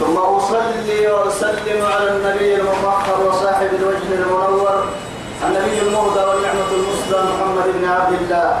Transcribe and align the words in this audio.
ثم 0.00 0.16
أصلي 0.16 1.10
وأسلم 1.12 1.80
على 1.94 2.10
النبي 2.16 2.54
المفخر 2.54 3.26
وصاحب 3.28 3.68
الوجه 3.80 4.22
المنور 4.22 4.84
النبي 5.46 5.78
المهدى 5.82 6.20
والنعمة 6.28 6.68
المسلى 6.72 7.22
محمد 7.30 7.70
بن 7.78 7.88
عبد 7.88 8.14
الله 8.20 8.58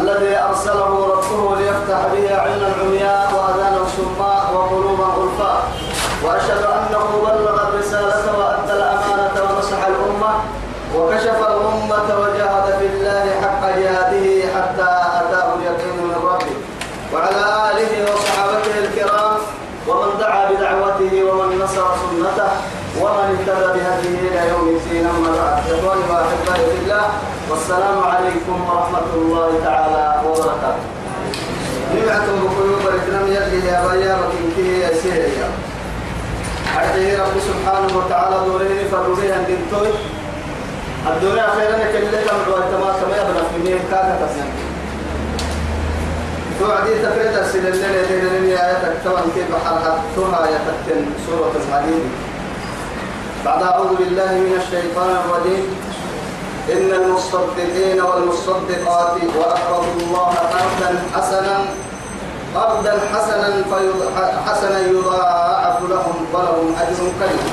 الذي 0.00 0.36
أرسله 0.38 1.06
ربه 1.12 1.56
ليفتح 1.56 1.98
به 2.12 2.40
علم 2.42 2.72
العمياء 2.76 3.30
وأذانا 3.34 3.76
السماء 3.82 4.54
وقلوبا 4.54 5.04
الألفاء 5.16 5.64
وأشهد 6.24 6.62
أنه 6.64 7.04
بلغ 7.26 7.68
الرسالة 7.68 8.38
وأدى 8.38 8.72
الأمانة 8.72 9.54
ونصح 9.54 9.78
الأمة 9.86 10.34
وكشف 10.96 11.40
الأمة 11.48 12.16
وجاهد 12.20 12.78
في 12.78 12.86
الله 12.86 13.30
حق 13.42 13.78
جهاده 13.78 14.31
سنته 21.90 22.50
ومن 23.02 23.24
اهتدى 23.32 23.66
بهديه 23.74 24.18
الى 24.28 24.48
يوم 24.48 24.66
الدين 24.76 25.06
اما 25.06 25.30
بعد 25.36 25.62
اخواني 25.72 26.04
واحبائي 26.10 26.64
في 26.76 26.82
الله 26.84 27.06
والسلام 27.50 27.96
عليكم 28.04 28.56
ورحمه 28.68 29.08
الله 29.14 29.50
تعالى 29.64 30.22
وبركاته. 30.26 30.84
نبعتم 31.94 32.34
بقلوب 32.42 32.80
الاسلام 32.90 33.26
يلي 33.26 33.66
يا 33.66 33.80
بيا 33.90 34.14
وكنتي 34.24 34.80
يا 34.80 34.90
سيريا. 35.02 35.48
حتى 36.76 37.16
رب 37.16 37.34
سبحانه 37.50 37.90
وتعالى 37.98 38.36
دورين 38.46 38.88
فرويها 38.92 39.38
دنتوي 39.48 39.92
الدنيا 41.12 41.48
خيرا 41.56 41.74
كلها 41.92 42.22
تمام 42.28 42.44
تمام 42.46 42.94
تمام 43.02 43.16
يا 43.18 43.24
بنفسي 43.24 43.78
كاكا 43.90 44.26
تسلم 44.26 44.61
توعدي 46.62 46.90
تفرد 46.98 47.34
السنة 47.46 47.68
اللي 47.70 48.06
تنين 48.30 48.50
يا 48.50 48.66
آياتك 48.66 48.94
توان 49.04 49.24
كيف 49.34 49.48
حرحتها 49.64 50.50
يتكتن 50.50 51.04
سورة 51.26 51.52
الحديد 51.68 52.04
بعد 53.44 53.62
أعوذ 53.62 53.96
بالله 53.96 54.32
من 54.32 54.54
الشيطان 54.62 55.10
الرجيم 55.16 55.64
إن 56.72 56.90
المصدقين 57.02 58.00
والمصدقات 58.00 59.16
وأقرضوا 59.38 59.94
الله 60.00 60.28
قرضا 60.52 60.90
حسنا 61.14 61.58
قرضا 62.54 62.94
حسنا 63.14 63.64
حسنا 64.46 64.80
يضاعف 64.80 65.80
لهم 65.90 66.16
ولهم 66.32 66.74
أجر 66.80 66.98
كريم 67.20 67.50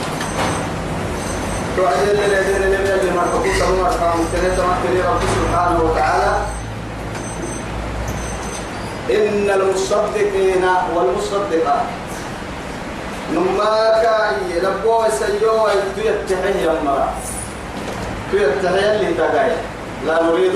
توعدي 1.77 2.11
الذين 2.11 2.73
لم 2.73 2.85
يجمعوا 2.85 3.27
حقوقهم 3.27 3.79
وأرحامهم 3.79 4.25
كنت 4.35 4.59
رب 4.99 5.21
سبحانه 5.41 5.79
وتعالى 5.91 6.37
إن 9.09 9.49
المصدقين 9.49 10.65
والمصدقات 10.95 11.85
نما 13.33 14.01
كاي 14.01 14.59
لبوا 14.59 15.09
سيوا 15.09 15.69
المرأة 16.79 17.11
في 18.31 18.39
تيتحي 18.41 18.95
اللي 18.95 19.13
تقاي 19.13 19.51
لا 20.07 20.23
نريد 20.23 20.55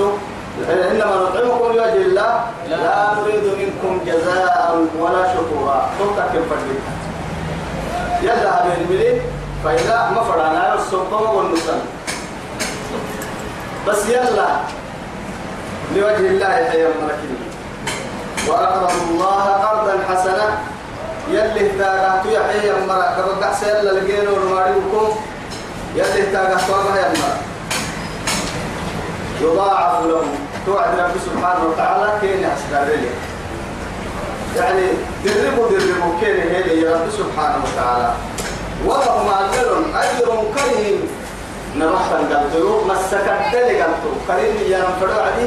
إنما 0.90 1.16
نطعمكم 1.22 1.72
لوجه 1.76 1.96
الله 1.96 2.44
لا 2.70 3.08
نريد 3.22 3.44
منكم 3.44 4.04
جزاء 4.06 4.86
ولا 4.98 5.24
شكورا 5.34 5.90
توقع 5.98 6.26
كيف 6.32 6.78
يلا 8.22 8.34
هذا 8.34 8.76
الملي 8.80 9.20
فإذا 9.64 10.12
ما 10.16 10.22
فرعنا 10.22 10.74
السلطان 10.74 11.36
والنسل 11.36 11.72
بس 13.88 14.08
يلا 14.08 14.46
لوجه 15.96 16.16
الله 16.30 16.54
يا 16.54 16.88
مركب 17.02 17.43
وأقرضوا 18.48 19.02
الله 19.10 19.42
قرضا 19.44 19.94
حسنا 20.10 20.46
يلي 21.30 21.68
يا 21.78 22.22
يحيي 22.26 22.68
يمرا 22.70 23.08
كبقع 23.16 23.52
سيلا 23.60 23.90
لقينا 23.96 24.30
الماريوكم 24.36 25.08
يلي 25.96 26.18
اهتاقاتو 26.22 26.94
يا 26.96 27.02
يمرا 27.08 27.32
يضاعف 29.42 29.92
لهم 30.08 30.26
توعد 30.66 30.92
ربي 31.00 31.18
سبحانه 31.24 31.62
وتعالى 31.72 32.06
كين 32.20 32.40
يحسن 32.42 32.98
يعني 34.56 34.86
دربوا 35.24 35.68
دربوا 35.72 36.20
كين 36.20 36.36
هيلي 36.52 36.74
يا 36.84 36.90
ربي 37.00 37.10
سبحانه 37.10 37.58
وتعالى 37.64 38.10
ولهم 38.86 39.26
أجر 39.40 39.72
أجر 40.02 40.28
كريم 40.56 41.00
نرحل 41.80 42.20
قلتو 42.34 42.84
مسكت 42.88 43.44
لي 43.54 43.74
قلتو 43.80 44.12
كريم 44.28 44.56
يا 44.70 44.78
رب 44.84 45.02
عدي 45.26 45.46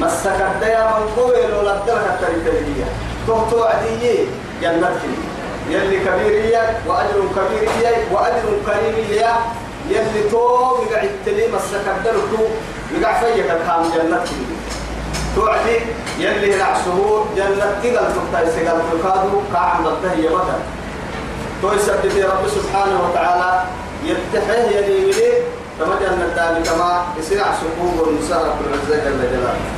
مسكت 0.00 0.58
يا 0.62 0.84
من 0.98 1.08
قوي 1.16 1.46
لو 1.46 1.60
لبدلك 1.68 2.06
التركيبية 2.14 2.88
تهتو 3.26 3.64
عدي 3.64 4.28
جنتك 4.62 5.00
يلي 5.70 5.98
كبيرية 6.04 6.78
وأجر 6.86 7.18
كبيرية 7.36 7.96
وأجر 8.12 8.44
كريمية 8.66 9.32
يلي 9.90 10.22
تو 10.30 10.76
بقعد 10.84 11.10
تلي 11.26 11.46
مسكت 11.48 11.94
دركو 12.04 12.42
بقع 12.94 13.12
فيك 13.20 13.50
الحام 13.50 13.82
جنتك 13.94 14.28
توعدي 15.34 15.76
يلي 16.18 16.60
رع 16.60 16.74
شهور 16.84 17.26
جنتك 17.36 17.96
قال 17.96 18.08
تبتاي 18.16 18.46
سقال 18.54 18.80
تكادو 18.92 19.40
كعم 19.52 19.84
ضده 19.84 20.34
مثلا 20.34 20.60
تو 21.62 21.72
يسبب 21.72 22.30
رب 22.30 22.44
سبحانه 22.56 22.98
وتعالى 23.10 23.64
يفتحه 24.04 24.52
يلي 24.54 25.04
وليه 25.06 25.34
فمجال 25.80 26.18
ذلك 26.36 26.68
ما 26.78 27.02
يسرع 27.18 27.46
سقوط 27.60 28.08
المسارة 28.08 28.54
كل 28.58 28.72
عزة 28.72 29.04
جل 29.04 29.18
جلاله 29.22 29.75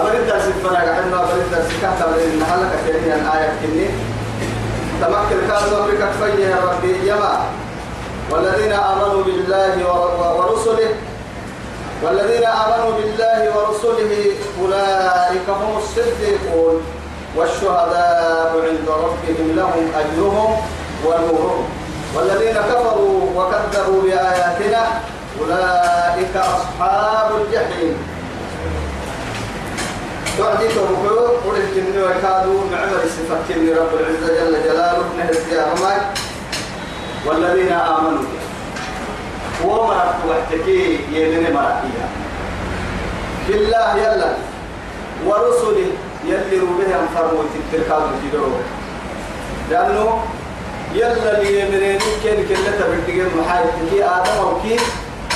أبغى 0.00 0.16
الدرس 0.18 0.42
فنا 0.42 0.78
قعدنا 0.92 1.20
أبغى 1.24 1.40
الدرس 1.46 1.72
كهتا 1.82 2.16
لأن 2.16 2.44
حلقة 2.44 2.76
كريمة 2.86 3.14
الآية 3.14 3.48
كني 3.62 3.88
تمكن 5.00 5.38
كاسو 5.48 5.76
بك 5.86 6.38
يا 6.38 6.56
ربي 6.70 7.08
يما 7.08 7.40
والذين 8.30 8.72
آمنوا 8.72 9.22
بالله 9.24 9.78
ورسله 10.38 10.88
والذين 12.02 12.44
آمنوا 12.44 12.90
بالله 12.98 13.42
ورسله 13.56 14.24
أولئك 14.62 15.46
هم 15.48 15.76
الصديقون 15.78 16.80
والشهداء 17.36 18.52
عند 18.68 18.88
ربهم 18.88 19.46
لهم 19.56 19.84
أجرهم 19.98 20.56
ونورهم 21.04 21.64
والذين 22.14 22.54
كفروا 22.54 23.20
وكذبوا 23.36 24.02
بآياتنا 24.02 24.86
أولئك 25.40 26.36
أصحاب 26.36 27.30
الجحيم 27.42 27.96
وعدي 30.40 30.68
توقعوا 30.68 31.28
قلت 31.28 31.64
كني 31.74 32.02
وكادوا 32.02 32.60
معمر 32.72 33.00
سفكني 33.06 33.70
رب 33.72 33.88
العزة 34.00 34.26
جل 34.34 34.62
جلاله 34.64 35.04
نهز 35.18 35.52
يا 35.52 35.64
رمك 35.66 36.06
والذين 37.26 37.72
آمنوا 37.72 38.24
ومرت 39.64 40.16
وحتكي 40.30 40.98
يمن 41.12 41.52
مرقيا 41.54 42.06
بالله 43.48 43.96
يلا 43.96 44.34
ورسله 45.26 45.86
يلي 46.24 46.58
روبها 46.60 47.00
انفرموا 47.02 47.44
تتركاب 47.72 48.02
في 48.22 48.36
دروه 48.36 48.60
لأنه 49.70 50.22
يلا 50.94 51.42
ليمنين 51.42 51.98
كن 51.98 52.36
كن 52.48 52.78
تبرتقين 52.78 53.26
محايتكي 53.38 54.04
آدم 54.04 54.44
وكي 54.44 54.76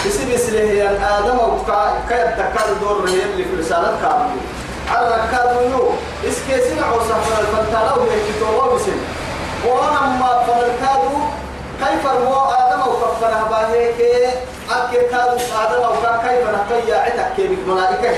بسي 0.06 0.34
بسليه 0.34 0.82
يعني 0.82 0.96
آدم 1.18 1.38
وكي 1.38 1.90
يتكاد 2.10 2.80
دور 2.80 3.08
يلي 3.08 3.44
في 3.44 3.56
رسالة 3.60 3.98
كامل 4.02 4.59
الركاب 4.98 5.70
يو 5.70 5.88
اسكيسين 6.28 6.82
عوصة 6.84 7.14
فلن 7.20 7.46
فلتالو 7.56 8.04
يكتو 8.10 8.46
ومسن 8.60 8.98
ونما 9.68 10.30
فلتالو 10.46 11.12
كيف 11.80 12.02
المو 12.12 12.34
آدم 12.50 12.80
وففنا 12.90 13.42
باهيك 13.50 14.00
أكتالو 14.70 15.36
آدم 15.62 15.80
وفا 15.90 16.12
كيف 16.26 16.42
نقيا 16.58 16.96
عتك 17.06 17.36
بك 17.50 17.58
ملائكة 17.68 18.16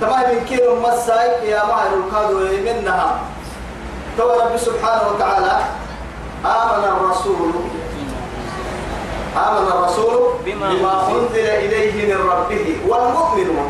تمام 0.00 0.24
من 0.34 0.44
كيلو 0.48 0.74
مسايك 0.80 1.42
يا 1.42 1.66
معر 1.66 1.90
القادو 1.94 2.38
منها 2.66 3.18
تو 4.18 4.24
رب 4.38 4.56
سبحانه 4.56 5.02
وتعالى 5.14 5.54
آمن 6.46 6.84
الرسول 6.84 7.52
آمن 9.38 9.66
الرسول 9.74 10.18
بما 10.44 11.08
أنزل 11.10 11.46
إليه 11.64 11.92
من 12.14 12.18
ربه 12.30 12.66
والمؤمنون 12.88 13.68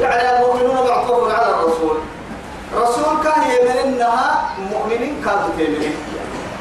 يعني 0.00 0.36
المؤمنون 0.42 0.74
معطوف 0.88 1.34
على 1.34 1.54
الرسول 1.54 1.96
رسول 2.76 3.04
كان 3.24 3.42
انها 3.84 4.44
مؤمنين 4.70 5.22
كانوا 5.24 5.48
تيمنين 5.58 5.94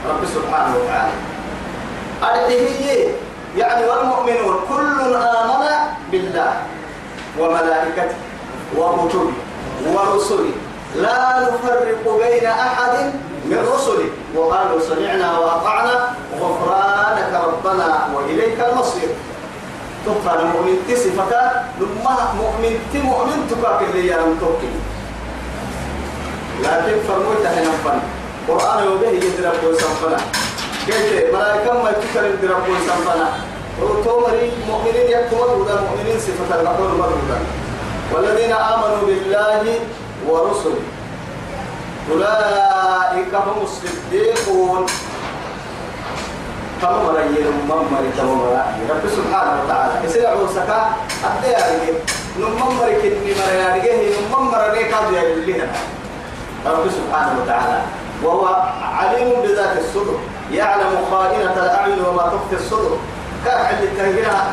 رب 0.09 0.25
سبحانه 0.35 0.75
وتعالى 0.77 2.69
هي 2.79 3.07
يعني 3.57 3.85
والمؤمنون 3.85 4.55
كل 4.69 5.15
آمن 5.15 5.65
بالله 6.11 6.53
وملائكته 7.39 8.15
وكتبه 8.77 9.31
ورسله 9.95 10.51
لا 10.95 11.39
نفرق 11.39 12.27
بين 12.27 12.45
أحد 12.45 13.11
من 13.45 13.67
رسله 13.75 14.05
وقالوا 14.35 14.79
سمعنا 14.79 15.39
وأطعنا 15.39 16.15
غفرانك 16.41 17.39
ربنا 17.47 18.09
وإليك 18.15 18.59
المصير 18.71 19.09
تبقى 20.05 20.39
المؤمن 20.41 20.75
تصفك 20.89 21.33
لما 21.79 22.33
مؤمن 22.41 22.73
تمؤمن 22.93 23.37
تبقى 23.51 23.79
اللي 23.85 24.07
يعلم 24.07 24.37
توكل 24.39 24.73
لكن 26.65 26.95
فرموت 27.07 27.45
هنا 27.45 27.71
فن 27.85 27.99
قرآن 28.47 28.83
يوبه 28.85 29.07
يدرب 29.25 29.63
ويسنفنا 29.65 30.17
كيف 30.87 31.33
ملائكة 31.33 31.83
ما 31.83 31.89
يتكلم 31.89 32.35
درب 32.41 32.63
ويسنفنا 32.69 33.29
وتومري 33.81 34.51
مؤمنين 34.67 35.07
يكتبون 35.11 35.61
ودا 35.61 35.81
مؤمنين 35.81 36.19
صفة 36.19 36.61
الغفور 36.61 36.87
مرضى 36.87 37.39
والذين 38.13 38.51
آمنوا 38.53 39.05
بالله 39.07 39.79
ورسله 40.27 40.79
أولئك 42.11 43.33
هم 43.35 43.61
الصديقون 43.63 44.85
تمام 46.81 47.05
ولا 47.07 47.21
يلوم 47.25 47.57
ممر 47.69 48.01
تمام 48.17 48.39
ولا 48.41 48.63
رب 48.89 49.05
سبحانه 49.17 49.53
وتعالى 49.63 49.93
يسرع 50.05 50.33
وسكا 50.33 50.81
أدي 51.37 51.55
عليك 51.55 51.95
نم 52.39 52.51
ممر 52.61 52.85
كني 53.01 53.31
مر 53.37 53.49
يارجه 53.61 53.93
نم 53.93 54.25
ممر 54.33 54.71
ليك 54.73 54.93
هذا 54.93 55.21
اللي 55.21 55.61
رب 56.65 56.85
سبحانه 56.91 57.33
وتعالى 57.43 57.81
وهو 58.23 58.45
عليم 58.99 59.29
بذات 59.41 59.77
الصدر 59.79 60.17
يعلم 60.51 60.91
خائنة 61.11 61.53
الأعين 61.53 61.99
وما 62.05 62.21
تخفي 62.33 62.55
الصدر 62.65 62.97
كان 63.45 63.65
اللي 63.77 63.87
تهجرها 63.97 64.43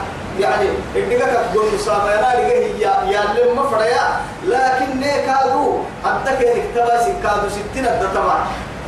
يعني 0.41 0.69
إنك 0.97 1.23
تقول 1.53 1.67
مصابة 1.75 2.11
يا 2.13 2.23
لقيه 2.23 2.87
يا 2.87 2.93
يا 3.13 3.23
لما 3.45 3.63
فريا 3.63 4.07
لكن 4.49 5.01
نيكادو 5.01 5.79
حتى 6.05 6.37
كده 6.41 6.53
اكتبا 6.57 6.99
سكادو 7.03 7.49
ستين 7.49 7.87
الدتما 7.87 8.35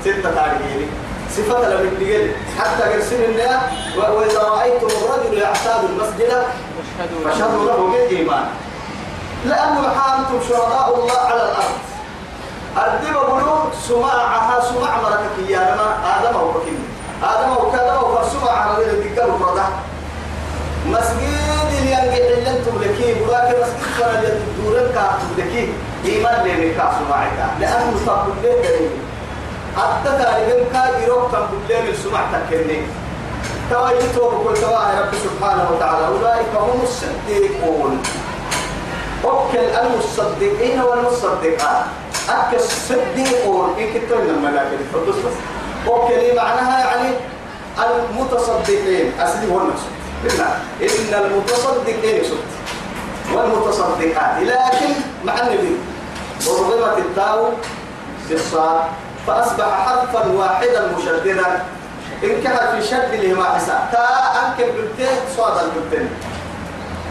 ستة 0.04 0.30
تاريخ 0.34 0.88
صفة 1.36 1.68
لم 1.68 1.86
يتقل 2.00 2.30
حتى 2.58 2.92
يرسل 2.94 3.24
الله 3.24 3.60
وإذا 3.96 4.38
رأيتم 4.42 4.86
الرجل 4.86 5.38
يعتاد 5.38 5.84
المسجد 5.84 6.42
فشهدوا 7.24 7.66
له 7.66 7.92
بالإيمان 7.92 8.44
لأنه 9.46 9.88
حانتم 9.98 10.38
شهداء 10.48 10.98
الله 10.98 11.18
على 11.18 11.34
الأرض 11.42 11.76
أدب 12.76 13.32
بلوك 13.32 13.72
سماعها 13.88 14.60
سماع 14.60 14.96
مركك 15.02 15.50
يا 15.50 15.58
لما 15.58 16.16
آدم 16.20 16.36
أو 16.38 16.50
بكين 16.50 16.78
آدم 17.22 17.50
أو 17.52 17.70
كادم 17.70 17.90
أو 17.94 18.14
فرسماع 18.16 18.52
على 18.52 18.84
ذلك 18.84 18.92
الدكال 19.06 19.28
فرده 19.40 19.62
مسجد 20.86 21.30
اللي 21.78 21.92
ينجح 21.92 22.16
اللي 22.16 22.50
انتم 22.50 22.82
لكي 22.82 23.14
براك 23.24 23.48
مسجد 23.56 23.94
فرد 23.98 24.42
دورك 24.64 25.00
لكي 25.38 25.72
إيمان 26.04 26.46
لك 26.48 26.76
سماعك 27.00 27.50
لأنه 27.60 27.94
صاحب 28.06 28.28
الليل 28.38 28.62
دليل 28.62 28.90
حتى 29.76 30.10
تعلم 30.22 30.60
كايروك 30.72 31.32
كان 31.32 31.44
كلهم 31.68 31.86
السمع 31.88 32.20
تكني 32.32 32.82
توايتهم 33.70 34.44
كل 34.48 34.60
تواعي 34.60 35.00
رب 35.00 35.12
سبحانه 35.24 35.70
وتعالى 35.72 36.06
أولئك 36.06 36.46
هم 36.56 36.80
الصديقون 36.82 38.02
أكل 39.24 39.58
المصدقين 39.58 40.80
والمصدقات 40.80 41.84
أكل 42.28 42.56
الصديقون 42.56 43.70
إن 43.70 43.74
إيه 43.76 43.92
كنت 43.92 44.12
من 44.12 44.30
الملائكة 44.36 44.76
فتصف 44.94 45.34
أكل 45.86 46.36
معناها 46.36 46.78
يعني 46.84 47.14
المتصدقين 47.78 49.12
أسلي 49.20 49.52
هو 49.52 49.60
النفس 49.60 49.82
بالله 50.24 50.58
إن 50.82 51.24
المتصدقين 51.26 52.22
صدق 52.24 53.36
والمتصدقات 53.36 54.34
لكن 54.42 54.88
مع 55.24 55.34
النبي 55.40 55.76
ضربت 56.46 56.98
التاو 56.98 57.48
الصاد 58.30 58.82
فأصبح 59.26 59.86
حرفا 59.86 60.28
واحدا 60.32 60.82
مشددا 60.98 61.64
كان 62.44 62.56
في 62.80 62.86
شد 62.88 63.10
لهما 63.14 63.44
حساء 63.44 63.88
تا 63.92 64.08
أنكب 64.40 64.74
بلتين 64.76 65.16
صاد 65.36 65.56
البلتين 65.64 66.08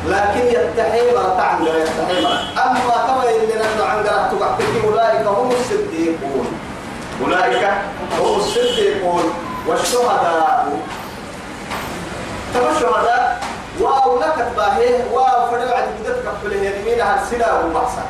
لكن 0.08 0.46
يتحي 0.48 1.02
مرتا 1.12 1.60
لا 1.64 1.78
يتحي 1.84 2.36
أما 2.60 3.24
يلينا 3.26 3.64
أنه 3.76 3.86
عند 3.86 4.08
عن 4.08 4.30
قرأت 4.30 4.84
أولئك 4.86 5.28
هم 5.28 5.50
الصديقون 5.52 6.48
أولئك 7.24 7.70
هم 8.20 8.40
الصديقون 8.40 9.34
والشهداء 9.68 10.68
تبا 12.54 12.72
الشهداء 12.72 13.42
واو 13.80 14.20
لك 14.20 14.48
باهيه 14.58 15.06
واو 15.14 15.50
فريو 15.52 15.68
عدد 15.70 15.88
قدرت 16.04 16.24
كفله 16.26 16.58
يرمينها 16.64 17.22
السنة 17.24 17.46
والبحثة 17.64 18.02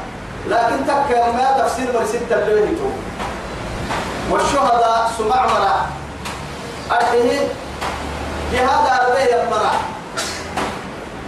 لكن 0.48 0.86
تكا 0.88 1.31
ما 1.31 1.57
تفسير 1.62 1.86
مرسيد 1.94 2.22
تبليه 2.30 2.66
توقف 2.66 3.30
والشهداء 4.31 5.10
سمع 5.18 5.40
مرا 5.48 5.76
أرده 6.92 7.30
جهاد 8.54 8.86
أرده 9.02 9.20
يمرا 9.24 9.72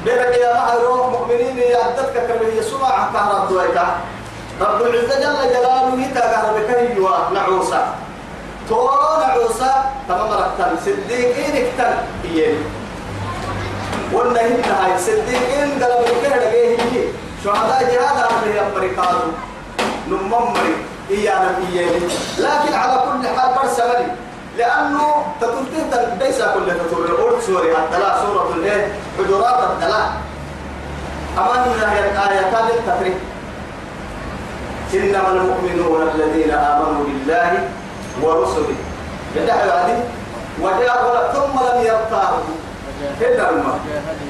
بيرك 0.06 0.36
يا 0.38 0.54
معروف 0.54 1.02
مؤمنين 1.06 1.58
يعدتك 1.58 2.14
كربه 2.14 2.62
سمع 2.62 3.08
كهرب 3.14 3.50
دويكا 3.50 3.88
رب 4.62 4.82
العزة 4.82 5.16
جل 5.22 5.50
جلاله 5.54 6.04
تكهرب 6.16 6.58
كهيوا 6.68 7.34
نعوسا 7.34 7.96
تورا 8.70 9.18
نعوسا 9.28 9.72
تمام 10.10 10.32
رتن 10.32 10.72
صديقين 10.86 11.52
اكتن 11.66 11.94
بيين 12.24 12.58
والنهي 14.14 14.50
نهاية 14.62 14.98
صديقين 14.98 15.70
قلب 15.84 16.06
الكهرب 16.14 16.80
شهداء 17.44 17.80
جهاد 17.92 18.18
أرده 18.30 18.50
يمري 18.62 18.90
قادوا 18.96 19.34
نمم 20.10 20.30
مريض 20.54 20.91
إيانا 21.12 21.50
إياني 21.72 22.08
لكن 22.38 22.74
على 22.74 23.00
كل 23.02 23.28
حال 23.28 23.50
برسى 23.64 23.82
ملي 23.84 24.12
لأنه 24.58 25.26
تتنتين 25.42 26.18
ليس 26.20 26.38
كل 26.42 26.66
تتر 26.66 27.06
الأرض 27.06 27.42
سوري 27.48 27.68
الدلاء 27.72 28.24
سورة 28.28 28.54
الليل 28.56 28.82
حجرات 29.18 29.60
الدلاء 29.74 30.12
أما 31.38 31.66
من 31.66 31.74
الآيات 31.84 32.54
التفريق 32.78 33.18
إنما 34.94 35.28
المؤمنون 35.28 36.02
الذين 36.16 36.52
آمنوا 36.52 37.04
بالله 37.06 37.64
ورسله 38.22 38.76
بدعوا 39.36 39.60
هذه 39.62 40.04
وجاهدوا 40.62 41.32
ثم 41.34 41.60
لم 41.60 41.82
يرتابوا 41.86 42.44
إلا 43.22 43.50
الماء 43.50 43.80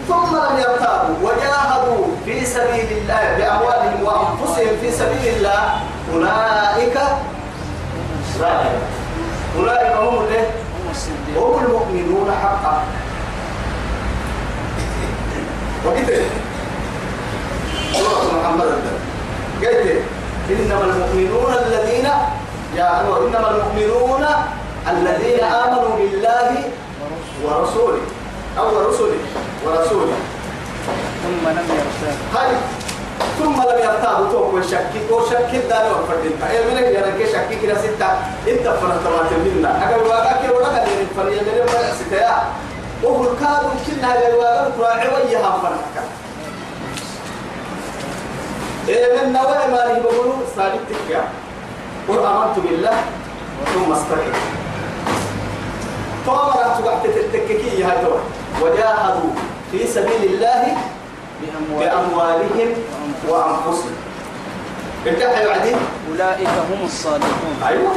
ثم 0.07 0.35
لم 0.35 0.57
يرتابوا 0.57 1.15
وجاهدوا 1.23 2.07
في 2.25 2.45
سبيل 2.45 2.85
الله 2.91 3.35
بأموالهم 3.37 4.03
وأنفسهم 4.03 4.77
في 4.81 4.91
سبيل 4.91 5.37
الله 5.37 5.79
أولئك 6.15 6.97
راهب 8.41 8.79
أولئك 9.57 9.91
هم 10.85 11.37
هم 11.37 11.65
المؤمنون 11.65 12.31
حقا 12.43 12.83
وقتل 15.85 16.09
إيه؟ 16.09 16.25
الله 17.89 18.41
محمد 18.43 18.61
قلت 19.61 19.63
إيه؟ 19.75 20.01
إنما 20.49 20.83
المؤمنون 20.83 21.53
الذين 21.67 22.07
يا 22.77 23.01
إنما 23.01 23.51
المؤمنون 23.51 24.25
الذين 24.91 25.43
آمنوا 25.43 25.97
بالله 25.97 26.55
ورسوله 27.43 28.01
أو 28.59 28.69
رسوله 28.89 29.19
ورسوله 29.65 30.13
ثم 31.25 31.49
لم 31.49 31.85
هاي 32.35 32.55
ثم 33.39 33.57
لم 33.61 33.79
يرتابوا 33.83 34.25
توك 34.31 34.53
وشكك 34.53 35.05
وشكك 35.11 35.55
دار 35.69 35.85
وفردين 35.93 36.35
فإيه 36.41 36.59
من 36.65 36.77
يرك 36.77 37.29
شكك 37.33 37.61
كلا 37.61 37.75
ستة 37.77 38.09
إنت 38.47 38.65
فرحت 38.79 39.03
ما 39.13 39.23
تمنى 39.29 39.67
أقل 39.67 40.07
واقعك 40.07 40.39
ورقا 40.55 40.85
لين 40.85 41.07
فريا 41.17 41.41
من 41.41 41.55
يبقى 41.61 41.81
ستة 42.01 42.35
وهو 43.03 43.23
الكاد 43.23 43.63
كلها 43.87 44.29
للواقع 44.29 44.71
راعي 44.79 45.07
ويها 45.07 45.59
فرحك 45.63 46.03
إيه 48.89 49.21
من 49.21 49.33
نوع 49.33 49.67
ما 49.67 49.93
لي 49.93 49.99
بقولوا 49.99 50.33
صادق 50.55 50.79
تكيا 50.89 51.23
قل 52.07 52.19
أمرت 52.19 52.59
بالله 52.59 52.97
ثم 53.73 53.91
استقم 53.91 54.39
طامرة 56.27 56.79
تقعد 56.83 57.03
تتككي 57.03 57.83
هذا 57.83 58.09
وجاهدوا 58.61 59.29
في 59.71 59.87
سبيل 59.87 60.23
الله 60.23 60.75
بأموالهم 61.79 62.69
وأنفسهم 63.29 63.95
ارتاح 65.07 65.45
بعدين 65.45 65.77
أولئك 66.11 66.47
هم 66.47 66.85
الصادقون 66.85 67.55
أيوة 67.67 67.91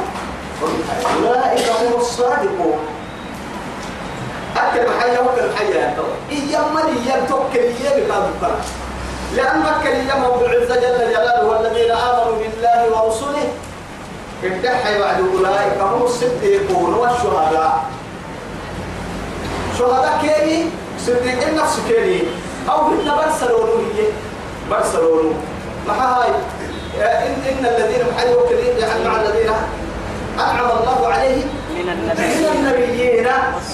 أولئك 1.18 1.68
هم 1.68 2.00
الصادقون 2.00 2.78
أكتب 4.56 4.88
حاجة 5.00 5.20
وكل 5.22 5.56
حاجة 5.58 5.76
إيام 6.30 6.74
من 6.74 6.80
إيام 7.06 7.26
توكل 7.28 7.68
بهذا 7.80 8.32
بقى 8.42 8.50
لأن 9.36 9.58
مكة 9.60 9.88
إيام 9.88 10.24
رب 10.24 10.42
العزة 10.42 10.74
جل 10.74 11.10
جلاله 11.12 11.46
والذين 11.46 11.90
آمنوا 11.90 12.38
بالله 12.38 12.92
ورسله 13.02 13.48
ارتاح 14.44 14.98
بعد 14.98 15.24
أولئك 15.34 15.78
هم 15.80 16.02
الصديقون 16.02 16.94
والشهداء 16.94 17.84
شهداء 19.78 20.18
كيني 20.26 20.64
صديقين 21.06 21.54
نفس 21.56 21.80
كيني 21.88 22.22
أو 22.70 22.84
هن 22.88 22.98
برسلونو 23.16 23.76
هي 23.98 24.04
برسلونو 24.70 25.30
ما 25.88 25.92
هاي 25.94 26.30
إيه، 26.98 27.04
إن 27.06 27.36
إن 27.48 27.66
الذين 27.66 28.04
حيوا 28.18 28.48
كريم 28.48 28.76
يعني 28.78 29.04
مع 29.08 29.16
الذين 29.20 29.50
أنعم 30.38 30.70
الله 30.70 31.06
عليه 31.08 31.42
من 31.74 31.88
النبيين 31.88 33.26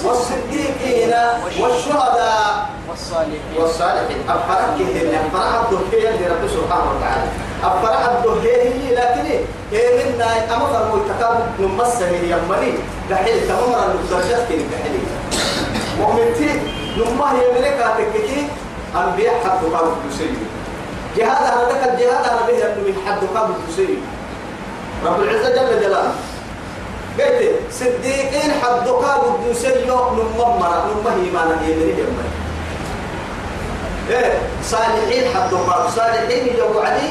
والصديقين 0.05 1.13
والشهداء 1.59 2.69
والصالحين 2.89 3.39
والصالحين 3.59 4.17
أفرح 4.29 4.65
كهن 4.79 5.13
أفرح 5.33 5.61
الدهية 5.71 6.09
لرب 6.09 6.49
سبحانه 6.49 6.91
وتعالى 6.97 7.27
أفرح 7.63 8.09
الدهية 8.09 8.95
لكن 8.95 9.25
إيه 9.73 10.03
إن 10.05 10.21
إيه، 10.21 10.55
أمر 10.55 10.91
المتكاب 10.93 11.41
نمسه 11.59 12.07
يمني 12.09 12.73
دحيل 13.09 13.47
تمر 13.47 13.93
المترجات 13.93 14.41
كهن 14.49 14.59
يعني؟ 14.59 14.71
دحيل 14.97 15.05
ومن 16.01 16.33
تي 16.37 16.49
نمه 16.97 17.33
يملكاتك 17.33 18.13
كهن 18.13 18.47
أنبياء 18.95 19.35
حد 19.43 19.63
قام 19.73 19.87
الحسين 20.05 20.37
جهاد 21.17 21.53
أنا 21.53 21.67
ذاك 21.69 21.93
الجهاد 21.93 22.25
أنا 22.25 22.41
به 22.47 22.81
من 22.81 22.95
حد 23.07 23.37
قام 23.37 23.51
الحسين 23.55 24.01
رب 25.05 25.21
العزة 25.23 25.49
جل 25.55 25.79
جلاله 25.81 26.11
قلت 27.19 27.55
صديقين 27.71 28.51
حد 28.63 28.87
قام 28.87 29.21
الحسين 29.39 29.87
نممرة 29.87 30.89
نمه 30.91 31.11
إيمانا 31.25 31.57
يمري 31.67 31.91
يمري 31.97 32.29
إيه 34.09 34.37
صالحين 34.63 35.35
حد 35.35 35.53
قام 35.53 35.89
صالحين 35.89 36.47
يجوا 36.47 36.81
علي 36.81 37.09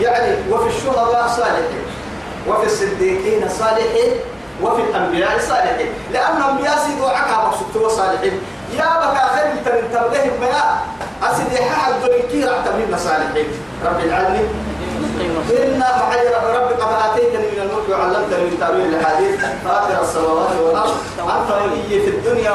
يعني 0.00 0.36
وفي 0.50 0.68
الشهداء 0.76 1.28
صالحين 1.36 1.84
وفي 2.48 2.66
الصديقين 2.66 3.48
صالحين 3.48 4.12
وفي 4.62 4.82
الأنبياء 4.82 5.38
صالحين 5.48 5.88
لأن 6.12 6.36
الأنبياء 6.36 6.78
سيدوا 6.86 7.08
عكا 7.08 7.36
مقصود 7.48 7.90
صالحين 7.90 8.32
يا 8.78 8.88
بكا 9.00 9.24
خير 9.34 9.46
من 9.52 9.62
تبلهم 9.92 10.34
بيا 10.40 10.64
أسد 11.32 11.52
يحد 11.52 11.92
دولكي 12.04 12.48
أعتمد 12.48 12.88
مصالحين 12.92 13.46
رب 13.86 14.00
العالمين 14.04 14.46
إن 15.20 15.82
فحي 15.82 16.26
رب 16.28 16.46
رب 16.54 16.70
قد 16.80 16.92
آتيتني 17.04 17.46
من 17.52 17.58
الملك 17.62 17.88
وعلمتني 17.90 18.44
من 18.44 18.56
تأويل 18.60 18.94
الحديث 18.94 19.40
فاطر 19.64 20.02
السماوات 20.02 20.50
والأرض 20.60 20.94
أنت 21.18 21.50
ولي 21.52 22.00
في 22.00 22.08
الدنيا 22.10 22.50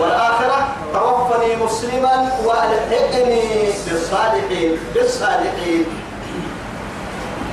والآخرة 0.00 0.68
توفني 0.94 1.56
مسلما 1.56 2.30
وألحقني 2.44 3.42
بالصالحين 3.90 4.76
بالصالحين 4.94 5.84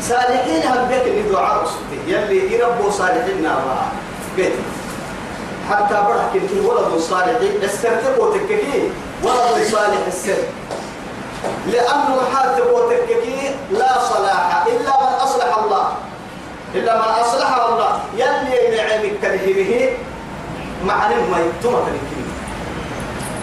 صالحين 0.02 0.64
هم 0.68 0.88
بيت 0.88 1.08
اللي 1.08 1.22
دعاء 1.32 1.64
يلي 2.08 2.54
يربوا 2.54 2.92
صالحين 2.92 3.44
نارا 3.44 3.92
بيت 4.38 4.54
حتى 5.72 5.96
برحك 6.08 6.48
في 6.48 6.60
ولد 6.60 7.00
صالح 7.02 7.38
السر 7.64 7.96
تككي 8.34 8.90
ولد 9.24 9.64
صالح 9.72 10.00
السر 10.08 10.44
لأنه 11.68 12.18
حاتب 12.36 12.66
وتككي 12.74 13.56
لا 13.72 13.92
صلاح 14.10 14.66
إلا 14.68 14.90
من 15.02 15.14
أصلح 15.20 15.58
الله 15.64 15.88
إلا 16.76 16.96
من 16.96 17.02
أصلح 17.22 17.52
الله 17.66 17.92
يلي 18.16 18.78
نعمك 18.78 19.14
كرهبه 19.22 19.98
معنى 20.86 21.16
ما 21.16 21.38
الكريم 21.64 22.32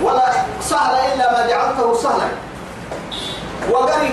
ولا 0.02 0.32
سهل 0.60 0.94
إلا 1.14 1.32
ما 1.32 1.46
جعلته 1.46 1.94
سهلا 1.94 2.28
وقال 3.70 4.08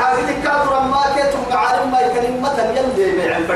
حاجتك 0.00 0.42
كافر 0.44 0.80
ما 0.80 1.02
كيتم 1.16 1.38
معالم 1.52 1.92
ما 1.92 2.00
يكلم 2.00 2.92
يلي 2.96 3.28
نعم 3.28 3.42
تو 3.46 3.54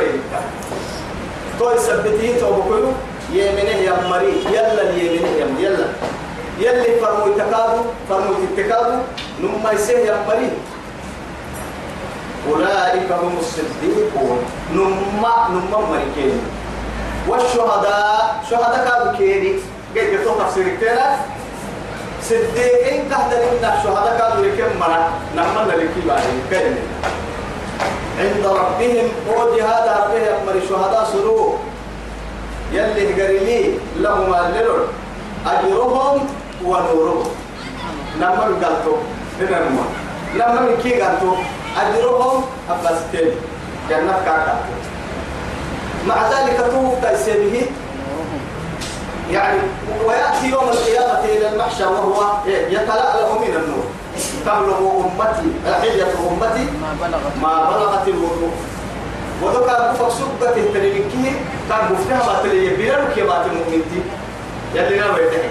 توي 1.64 1.78
سبتيه 1.78 2.40
توبكوه 2.40 2.92
يمنه 3.30 3.78
يا 3.86 3.94
مري 4.10 4.32
يلا 4.52 4.82
يمنه 4.92 5.30
يا 5.38 5.68
يلا 5.68 5.86
يلا 6.58 6.98
فرمو 7.06 7.32
تكادو 7.38 7.80
فرمو 8.10 8.32
تكادو 8.58 8.96
نم 9.40 9.62
ما 9.64 9.72
يسيه 9.72 9.98
يا 10.02 10.16
مري 10.28 10.50
أولئك 12.50 13.08
هم 13.12 13.34
الصديقون 13.38 14.38
نم 14.74 14.96
ما 15.22 15.32
نم 15.52 15.64
ما 15.70 15.78
مري 15.78 15.86
مريكين 15.90 16.40
والشهداء 17.28 18.44
شهداء 18.50 18.80
كانوا 18.86 19.12
كيني 19.18 19.52
قد 19.94 20.06
جتوا 20.12 20.34
تفسير 20.40 20.64
كتيرا 20.76 21.06
صديقين 22.22 23.10
تحت 23.10 23.30
لنا 23.34 23.72
شهداء 23.82 24.12
كانوا 24.18 24.46
لكم 24.46 24.78
مرة 24.80 25.08
ما 25.36 25.64
نلقي 25.64 26.00
بعدين 26.08 26.38
كيني 26.50 26.80
عند 28.18 28.44
ربهم 28.46 29.06
وجهاد 29.36 29.86
ربهم 29.98 30.36
مري 30.46 30.60
شهداء 30.68 31.04
سرور 31.12 31.39
يلي 32.72 33.22
قريلي 33.22 33.74
لهما 33.96 34.50
للر 34.54 34.86
أجرهم 35.46 36.16
ونورهم 36.64 37.28
لما 38.16 38.30
قلتو 38.44 38.94
لما 39.50 39.84
لما 40.34 40.68
كي 40.82 41.02
قلتو 41.02 41.34
أجرهم 41.80 42.44
أبستين 42.70 43.30
جنة 43.90 44.12
كاكا 44.26 44.54
مع 46.06 46.16
ذلك 46.30 46.58
توب 46.72 46.94
تيسيبه 47.02 47.62
يعني 49.30 49.58
ويأتي 50.06 50.50
يوم 50.50 50.64
القيامة 50.68 51.24
إلى 51.24 51.48
المحشر 51.54 51.92
وهو 51.92 52.32
يتلألأ 52.46 53.32
من 53.34 53.54
النور 53.56 53.84
تبلغ 54.46 54.78
أمتي 54.78 55.48
لحية 55.66 56.04
أمتي 56.30 56.64
ما 57.42 57.58
بلغت 57.70 58.08
الوضوء 58.08 58.52
ودو 59.42 59.60
كان 59.66 59.92
بفك 59.94 60.08
سبة 60.18 60.52
تليكيه 60.74 61.32
كان 61.68 61.80
بفتها 61.90 62.20
ما 62.26 62.42
تلي 62.42 62.68
بيرك 62.76 63.16
يا 63.16 63.24
بات 63.24 63.46
المؤمن 63.46 63.82
دي 63.92 64.00
يلي 64.78 64.96
نا 65.00 65.14
ويتح 65.16 65.42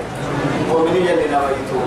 مؤمنين 0.70 1.06
يلي 1.06 1.26
نا 1.32 1.38
ويتو 1.46 1.78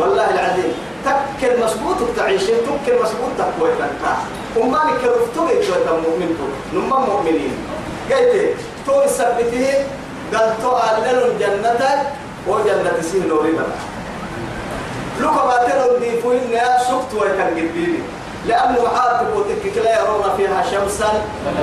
والله 0.00 0.26
العظيم 0.34 0.72
تك 1.06 1.40
المسبوط 1.42 1.96
تعيشين 2.16 2.56
تك 2.66 2.92
المسبوط 2.92 3.30
تقوي 3.38 3.70
تنكا 3.78 4.12
وما 4.58 4.78
نكرفتو 4.90 5.42
يتوت 5.48 5.86
المؤمن 5.92 6.30
تو 6.38 6.46
نما 6.78 6.98
مؤمنين 6.98 7.54
قلت 8.10 8.34
تو 8.86 9.02
سبته 9.06 9.68
قال 10.34 10.48
تو 10.62 10.72
علل 10.74 11.38
جنتك 11.40 11.98
وجنة 12.48 12.96
سين 13.02 13.28
لوري 13.28 13.50
بلا 13.52 13.76
لو 15.20 15.28
كباتل 15.36 16.00
دي 16.00 16.10
فوين 16.20 16.44
يا 16.52 16.78
سكت 16.88 17.12
ويتنجبيني 17.20 17.98
لأنه 18.46 18.88
عاد 18.88 19.26
بوتك 19.34 19.76
لا 19.84 19.98
يرون 20.00 20.24
فيها 20.36 20.62
شمسا 20.72 21.08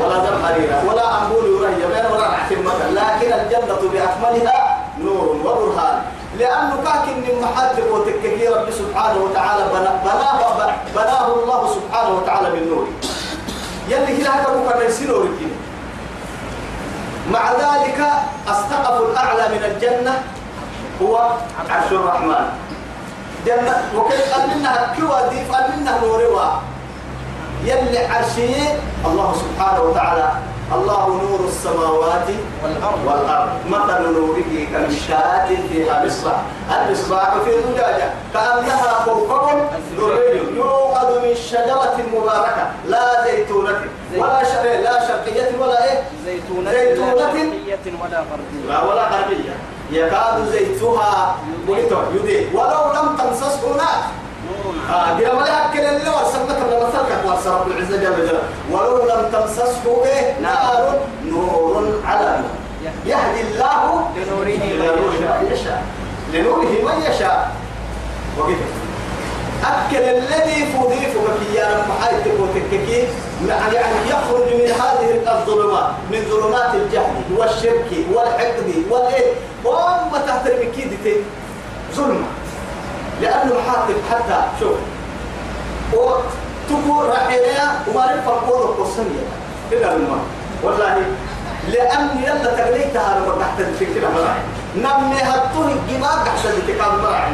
ولا 0.05 0.13
زمهريرا 0.15 0.83
ولا 0.91 1.17
أمبول 1.17 1.45
يري 1.45 1.75
بين 1.93 2.05
ولا 2.11 2.25
عتم 2.27 2.63
لكن 2.93 3.33
الجنة 3.33 3.79
بأكملها 3.93 4.77
نور 5.03 5.35
وبرهان 5.45 6.01
لأنه 6.39 6.75
كاكن 6.83 7.11
من 7.17 7.41
محل 7.43 7.75
تبوتك 7.77 8.49
رب 8.55 8.71
سبحانه 8.71 9.19
وتعالى 9.23 9.63
بناه 9.73 10.69
بناه 10.95 11.27
الله 11.33 11.73
سبحانه 11.75 12.15
وتعالى 12.15 12.51
بالنور 12.51 12.87
يلي 13.87 14.17
كده 14.17 14.29
هكذا 14.29 14.71
كنا 14.73 14.83
يسيروا 14.83 15.25
مع 17.31 17.51
ذلك 17.51 18.07
السقف 18.49 19.01
الأعلى 19.11 19.55
من 19.55 19.63
الجنة 19.63 20.23
هو 21.01 21.15
عرش 21.69 21.91
الرحمن 21.91 22.68
جنة 23.45 23.83
وكيف 23.97 24.33
قال 24.35 24.49
منها 24.57 24.95
كوا 24.99 25.27
دي 25.29 25.39
قال 25.51 25.65
منها 25.77 25.97
نوروا 26.03 26.51
يلي 27.63 28.05
عرشي 28.05 28.55
الله 29.05 29.35
سبحانه 29.35 29.81
وتعالى 29.81 30.31
الله 30.75 31.07
نور 31.07 31.47
السماوات 31.47 32.27
والأرض 32.63 32.99
والأرض 33.05 33.49
مثل 33.69 34.13
نوره 34.19 34.67
كمشات 34.73 35.47
فيها 35.73 36.05
مصباح 36.05 36.35
المصباح 36.85 37.33
في 37.45 37.51
زجاجة 37.51 38.09
كأنها 38.33 39.03
فوقهم 39.05 39.59
دري 39.97 40.37
يوقد 40.57 41.23
من 41.25 41.35
شجرة 41.35 41.97
مباركة 42.15 42.69
لا 42.87 43.23
زيتونة 43.23 43.85
ولا 44.17 44.63
إيه، 44.65 44.79
لا 44.81 45.07
شرقية 45.07 45.49
ولا 45.59 45.83
إيه 45.89 46.01
زيتونة 46.25 46.71
زيتونة 46.71 47.13
ولا 47.13 48.19
غربية 48.19 48.65
ولا 48.87 48.99
غربية 49.03 49.55
يكاد 49.91 50.45
زيتها 50.51 51.35
مهتم 51.67 52.01
يدي 52.15 52.45
ولو 52.53 52.91
لم 52.93 53.15
تمسسه 53.17 53.67
نار 53.67 53.77
نعم. 54.87 54.95
آه 54.99 55.17
دي 55.17 55.25
ما 55.25 55.47
يأكل 55.47 55.79
اللي 55.79 56.09
ورسمت 56.09 56.51
قبل 56.51 56.81
ما 56.83 56.89
تركت 56.89 57.47
رب 57.47 57.67
العزة 57.71 57.97
جل 57.97 58.01
جلاله 58.15 58.43
ولو 58.71 58.97
لم 58.97 59.29
تمسسه 59.33 60.05
إيه 60.05 60.33
نار 60.41 60.99
نور 61.25 62.01
على 62.05 62.25
نور 62.25 62.89
يهدي 63.05 63.41
الله 63.41 64.07
لنوره 64.17 64.63
من 65.41 65.49
يشاء 65.51 65.83
لنوره 66.33 66.65
من 66.95 67.01
يشاء 67.11 67.51
وقفت 68.37 68.88
أكل 69.63 69.97
الذي 69.97 70.65
فضيفك 70.65 71.39
يا 71.55 71.67
رب 71.67 72.03
حيث 72.03 72.27
وتككي 72.39 73.07
يعني 73.47 73.97
يخرج 74.09 74.47
من 74.53 74.65
هذه 74.81 75.31
الظلمات 75.39 75.89
من 76.11 76.27
ظلمات 76.31 76.75
الجهل 76.75 77.23
والشرك 77.37 77.87
والحقد 78.13 78.73
والإيه 78.89 79.25
وما 79.65 80.21
تحت 80.27 80.47
المكيدة 80.47 81.21
ظلمة 81.95 82.27
لأنه 83.21 83.53
حاطب 83.67 83.95
حتى 84.11 84.41
شوف 84.59 84.77
وتكو 85.93 87.01
رحيلها 87.01 87.79
وما 87.87 88.03
رفع 88.03 88.31
قوله 88.51 88.67
قصنية 88.79 89.25
إلا 89.71 89.93
بالماء 89.93 90.19
والله 90.63 91.01
لأن 91.71 92.09
يلا 92.23 92.51
تغليتها 92.55 93.19
لما 93.19 93.35
تحت 93.39 93.59
الفكرة 93.59 94.35
نمي 94.75 95.19
هتوه 95.21 95.71
الجماع 95.71 96.23
تحت 96.25 96.45
الفكرة 96.45 96.87
مراعي 97.03 97.31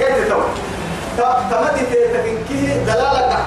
قلت 0.00 0.28
توقف 0.28 0.69
تمدي 1.18 1.84
تتكنكيه 1.90 2.76
دلالة 2.86 3.20
تحت 3.30 3.46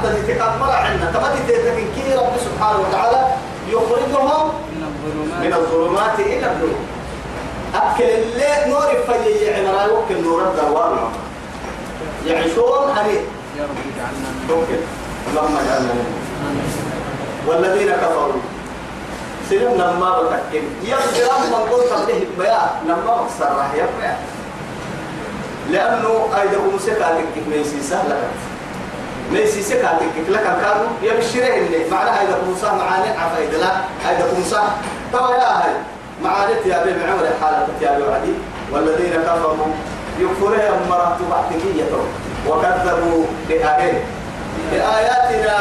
مرة 0.59 0.71
عنا 0.71 1.11
تمدي 1.13 1.53
تتكنكيه 1.53 2.15
رب 2.19 2.33
سبحانه 2.39 2.79
وتعالى 2.79 3.27
يخرجهم 3.69 4.49
من 5.41 5.53
الظلمات 5.55 6.19
إلى 6.19 6.51
النور 6.51 6.75
أكل 7.75 8.03
الليل 8.03 8.69
نور 8.71 8.87
فيي 9.07 9.47
يعني 9.47 9.65
لا 9.65 9.83
يمكن 9.85 10.23
نور 10.23 10.41
الدوام 10.41 10.99
يعيشون 12.25 12.95
حنين 12.95 13.23
يا 13.57 13.63
رب 13.63 13.81
اجعلنا 13.95 14.63
اللهم 15.31 15.57
اجعلنا 15.57 15.93
والذين 17.47 17.91
كفروا 17.91 18.41
سلم 19.49 19.73
لما 19.73 20.17
بتكلم 20.21 20.69
يغفر 20.83 21.45
من 21.45 21.71
قلت 21.71 21.91
به 22.07 22.17
البيان 22.33 22.69
لما 22.87 23.21
مكسر 23.23 23.57
راح 23.57 23.73
يبقى 23.73 24.15
لأنه 25.73 26.13
أيضا 26.41 26.57
أمسك 26.73 27.01
عليك 27.01 27.33
ميسي 27.49 27.81
سهلة 27.81 28.17
ميسي 29.31 29.61
سك 29.61 29.85
عليك 29.85 30.29
لك 30.29 30.43
كانوا 30.43 30.87
يبشره 31.03 31.55
اللي 31.55 31.89
معناها 31.91 32.19
أيضا 32.21 32.37
أمسا 32.49 32.71
معاني 32.73 33.09
عفا 33.09 33.41
لا 33.57 33.71
أيضا 34.09 34.37
أمسا 34.37 34.61
طبعا 35.13 35.31
يا 35.31 35.49
أهل 35.51 35.71
معاني 36.23 36.53
يا 36.65 36.83
بي 36.83 36.89
معمر 36.93 37.27
حالة 37.41 37.67
يا 37.81 37.97
بي 37.97 38.03
وعدي 38.03 38.33
والذين 38.71 39.13
كفروا 39.13 39.65
يكفرهم 40.19 40.81
مرات 40.89 41.17
بعتكية 41.31 41.89
وكذبوا 42.47 43.23
بآيات 43.49 43.95
بآياتنا 44.71 45.57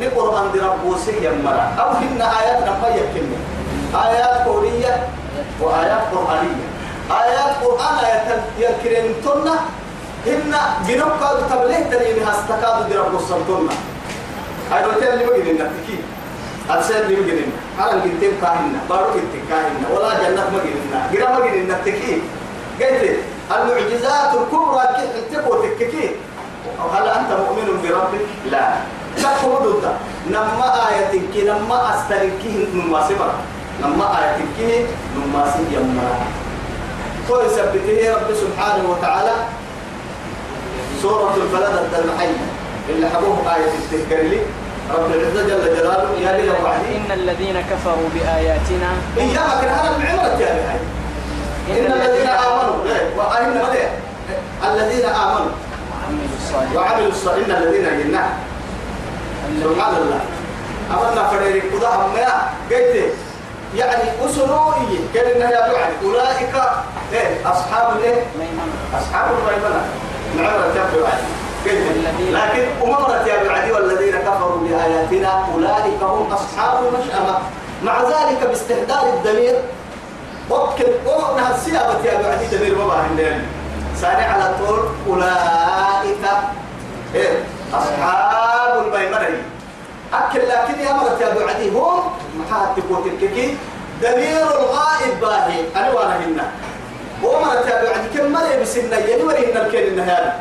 نقرأن 0.00 0.44
دربوسيا 0.54 1.30
مرة 1.44 1.72
أو 1.78 1.90
إن 1.90 2.22
هن 2.22 2.22
آيات 2.22 2.64
كلمة 3.14 3.40
آيات 4.08 4.46
قولية 4.46 5.08
وآيات 5.60 6.00
قرآنية 6.14 6.69
آيات 7.10 7.46
القرآن 7.58 7.94
آيات 8.06 8.26
يكرين 8.58 9.06
تنا 9.24 9.54
هن 10.26 10.52
جنوب 10.88 11.12
قالوا 11.22 11.48
تبليه 11.50 11.78
تلين 11.90 12.16
هستكادوا 12.28 12.86
دي 12.88 12.94
رب 12.98 13.12
نصر 13.14 13.36
تنا 13.48 13.74
أي 14.76 14.82
دوتين 14.84 15.08
اللي 15.28 15.50
إنا 15.50 15.64
نتكي 15.70 15.96
أرسل 16.70 16.96
اللي 17.02 17.32
إنا 17.44 17.82
على 17.84 17.92
الجنتين 17.92 18.30
كاهنة 18.42 18.78
بارو 18.88 19.06
جنتين 19.14 19.42
كاهنة 19.48 19.86
ولا 19.94 20.14
جنة 20.22 20.42
إنا 20.50 21.10
جرا 21.12 21.54
إنا 21.54 21.78
نتكي 21.82 22.22
قلت 22.80 23.16
المعجزات 23.50 24.30
الكبرى 24.34 24.82
تكو 25.32 25.54
تككي 25.62 26.10
هل 26.94 27.08
أنت 27.08 27.30
مؤمن 27.30 27.82
بربك؟ 27.82 28.20
لا 28.50 28.72
تقول 29.22 29.82
ده 29.82 29.90
لما 30.26 30.88
آيتك 30.88 31.36
لما 31.36 31.94
أستركيه 31.94 32.66
نماسبك 32.74 33.32
لما 33.82 34.18
آيتك 34.18 34.86
نماسي 35.16 35.62
يمرا 35.72 36.18
كل 37.28 37.50
سبته 37.50 38.14
رب 38.14 38.34
سبحانه 38.34 38.90
وتعالى 38.90 39.32
سورة 41.02 41.34
الفلد 41.36 41.84
الدمحية 41.94 42.46
اللي 42.90 43.08
حبوه 43.08 43.56
آية 43.56 43.70
التذكر 43.78 44.22
لي 44.22 44.40
رب 44.96 45.10
العزة 45.14 45.42
جل 45.42 45.64
جلاله 45.76 46.10
يا 46.20 46.32
لي 46.38 46.96
إن 46.96 47.10
الذين 47.12 47.60
كفروا 47.70 48.08
بآياتنا 48.14 48.90
إياها 49.16 49.60
كان 49.62 50.02
بعمرة 50.02 50.30
يا 50.40 50.54
بحي 50.66 50.78
إن 51.70 51.92
الذين 51.92 52.26
آمنوا 52.28 52.84
إيه، 52.86 53.16
وأهل 53.16 53.60
الذين 54.80 55.04
آمنوا 55.04 55.50
وعملوا 56.76 57.08
الصالحات 57.08 57.44
إن 57.50 57.56
الذين 57.62 57.82
جنا 57.84 58.28
سبحان 59.64 59.94
الله 59.94 60.20
أمرنا 60.90 61.28
فريق 61.28 61.62
قضاء 61.74 62.10
ما 62.16 62.42
قلت 62.76 63.12
يعني 63.76 64.02
أسلوئي 64.24 64.98
كلمة 65.14 65.44
يا 65.50 65.50
يعني 65.66 65.94
أولئك 66.04 66.52
إيه 67.12 67.50
أصحاب 67.50 67.96
الإيه؟ 67.96 68.22
أصحاب 68.98 69.26
الميمنة 69.38 69.82
العمرة 70.38 70.74
يا 70.76 70.86
يعني 71.66 72.30
لكن 72.30 72.66
أمرت 72.82 73.26
يا 73.26 73.48
بعدي 73.48 73.72
والذين 73.72 74.14
كفروا 74.18 74.58
بآياتنا 74.58 75.44
أولئك 75.54 76.02
هم 76.02 76.32
أصحاب 76.32 76.78
المشأمة 76.86 77.38
مع 77.82 78.02
ذلك 78.02 78.46
باستهدار 78.46 79.12
الدمير 79.14 79.54
وكل 80.50 80.86
أمرنا 81.06 81.54
السيابة 81.56 82.04
يا 82.04 82.22
بعدي 82.22 82.56
دمير 82.56 82.76
هندين 82.82 83.46
سارع 83.96 84.26
على 84.30 84.54
طول 84.58 84.80
أولئك 85.08 86.24
إيه 87.14 87.44
أصحاب 87.74 88.86
الميمنة 88.86 89.26
أكل 90.14 90.38
لكن 90.38 90.86
أمرت 90.86 91.20
يا 91.20 91.34
بعدي 91.46 91.70
هم 91.70 92.02
متى 92.40 92.80
تكون 92.82 93.18
دمير 94.02 94.42
الغائب 94.42 95.20
باهي 95.20 95.60
أنا 95.76 95.90
وأنا 95.92 96.16
هنا 96.16 96.50
وما 97.24 97.54
تابع 97.54 97.88
عند 97.96 98.06
كم 98.18 98.32
مرة 98.32 98.60
بسنا 98.62 98.98
يعني 98.98 99.22
هنا 99.22 99.66
الكين 99.66 99.88
النهار 99.88 100.32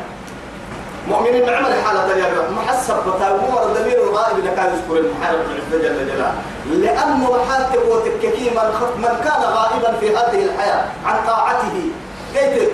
مؤمنين 1.08 1.50
عمل 1.50 1.74
حالة 1.86 2.18
يا 2.18 2.26
رب 2.38 2.52
محسب 2.52 2.96
بتاعه 3.16 3.68
دمير 3.80 4.04
الغائب 4.04 4.38
إذا 4.40 4.56
كان 4.56 4.66
يذكر 4.74 4.98
المحارب 5.06 5.40
عز 5.40 5.80
جل 5.80 5.82
جلاله 6.08 6.32
لأنه 6.72 7.32
محال 7.40 7.74
تقوت 7.74 8.04
من, 8.06 8.82
من 8.98 9.18
كان 9.24 9.42
غائبا 9.42 9.92
في 10.00 10.10
هذه 10.10 10.44
الحياة 10.46 10.84
عن 11.06 11.28
طاعته 11.28 11.92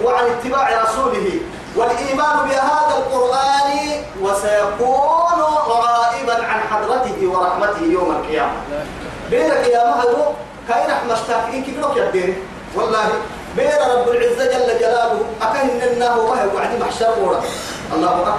وعن 0.03 0.23
اتباع 0.25 0.81
رسوله 0.83 1.31
والإيمان 1.75 2.45
بهذا 2.49 2.93
القرآن 2.97 3.71
وسيكون 4.21 5.41
غائبا 5.67 6.33
عن 6.45 6.59
حضرته 6.69 7.27
ورحمته 7.27 7.83
يوم 7.83 8.11
القيامة 8.11 8.53
بيرك 9.31 9.67
يا 9.73 9.89
مهدو 9.89 10.17
كاين 10.69 10.89
احمد 10.89 11.15
ساكنين 11.27 11.63
كبيرك 11.63 11.97
يا 11.97 12.11
بيري 12.11 12.35
والله 12.75 12.99
بير 13.57 13.67
رب 13.67 14.09
العزة 14.09 14.45
جل 14.53 14.79
جلاله 14.79 15.19
أكن 15.41 15.69
إنه 15.69 16.17
وهي 16.17 16.45
وعد 16.55 16.71
محشر 16.81 17.13
ورا 17.23 17.41
الله 17.93 18.09
أكبر 18.09 18.35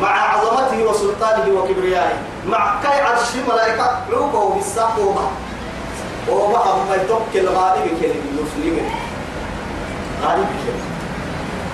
مع 0.00 0.08
عظمته 0.32 0.82
وسلطانه 0.84 1.60
وكبريائه 1.60 2.14
مع 2.46 2.82
كاي 2.82 3.00
عرش 3.00 3.34
الملائكة 3.34 3.98
عوبة 4.12 4.38
وبساق 4.40 4.96
وما 5.00 5.26
وما 6.28 6.56
أما 6.62 6.96
يتوكل 7.02 7.38
الغالب 7.48 7.84
كلمة 8.00 8.26
المسلمين 8.32 8.90
غالب 10.24 10.46
كلمة 10.64 10.88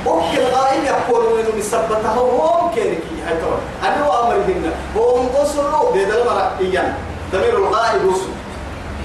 أوكي 0.07 0.49
الغائب 0.49 0.85
يقول 0.85 1.25
إنه 1.41 1.57
مثبته 1.59 2.09
هو 2.11 2.71
كيركي 2.75 3.17
هاي 3.27 3.35
ترى 3.37 3.59
أنا 3.93 4.07
وأمر 4.09 4.35
هنا 4.37 4.73
هو 4.97 5.17
انقص 5.21 5.55
له 5.57 5.91
بيد 5.95 6.11
المرأة 6.11 6.51
إيانا 6.61 6.95
ضمير 7.35 7.57
الغائب 7.57 8.09
اسم 8.13 8.31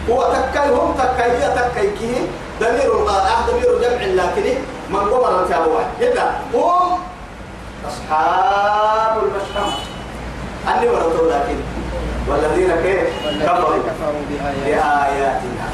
هو 0.09 0.23
تكاي 0.33 0.69
هم 0.69 0.93
تكاي 0.97 1.31
هي 1.31 1.55
تكاي 1.55 1.89
كي 1.99 2.13
ضمير 2.61 2.95
الغائب 2.95 3.49
ضمير 3.49 3.75
آه، 3.75 3.81
جمع 3.81 4.23
لكن 4.23 4.43
من 4.89 4.99
قبر 4.99 5.45
في 5.47 5.55
أول 5.55 5.83
هم 6.01 6.97
أصحاب 7.87 9.23
المشأمة 9.23 9.77
أني 10.67 10.89
ورطوا 10.89 11.31
لكن 11.31 11.55
والذين 12.29 12.71
كيف 12.71 13.09
كفروا 13.43 13.79
بآياتنا 14.65 15.69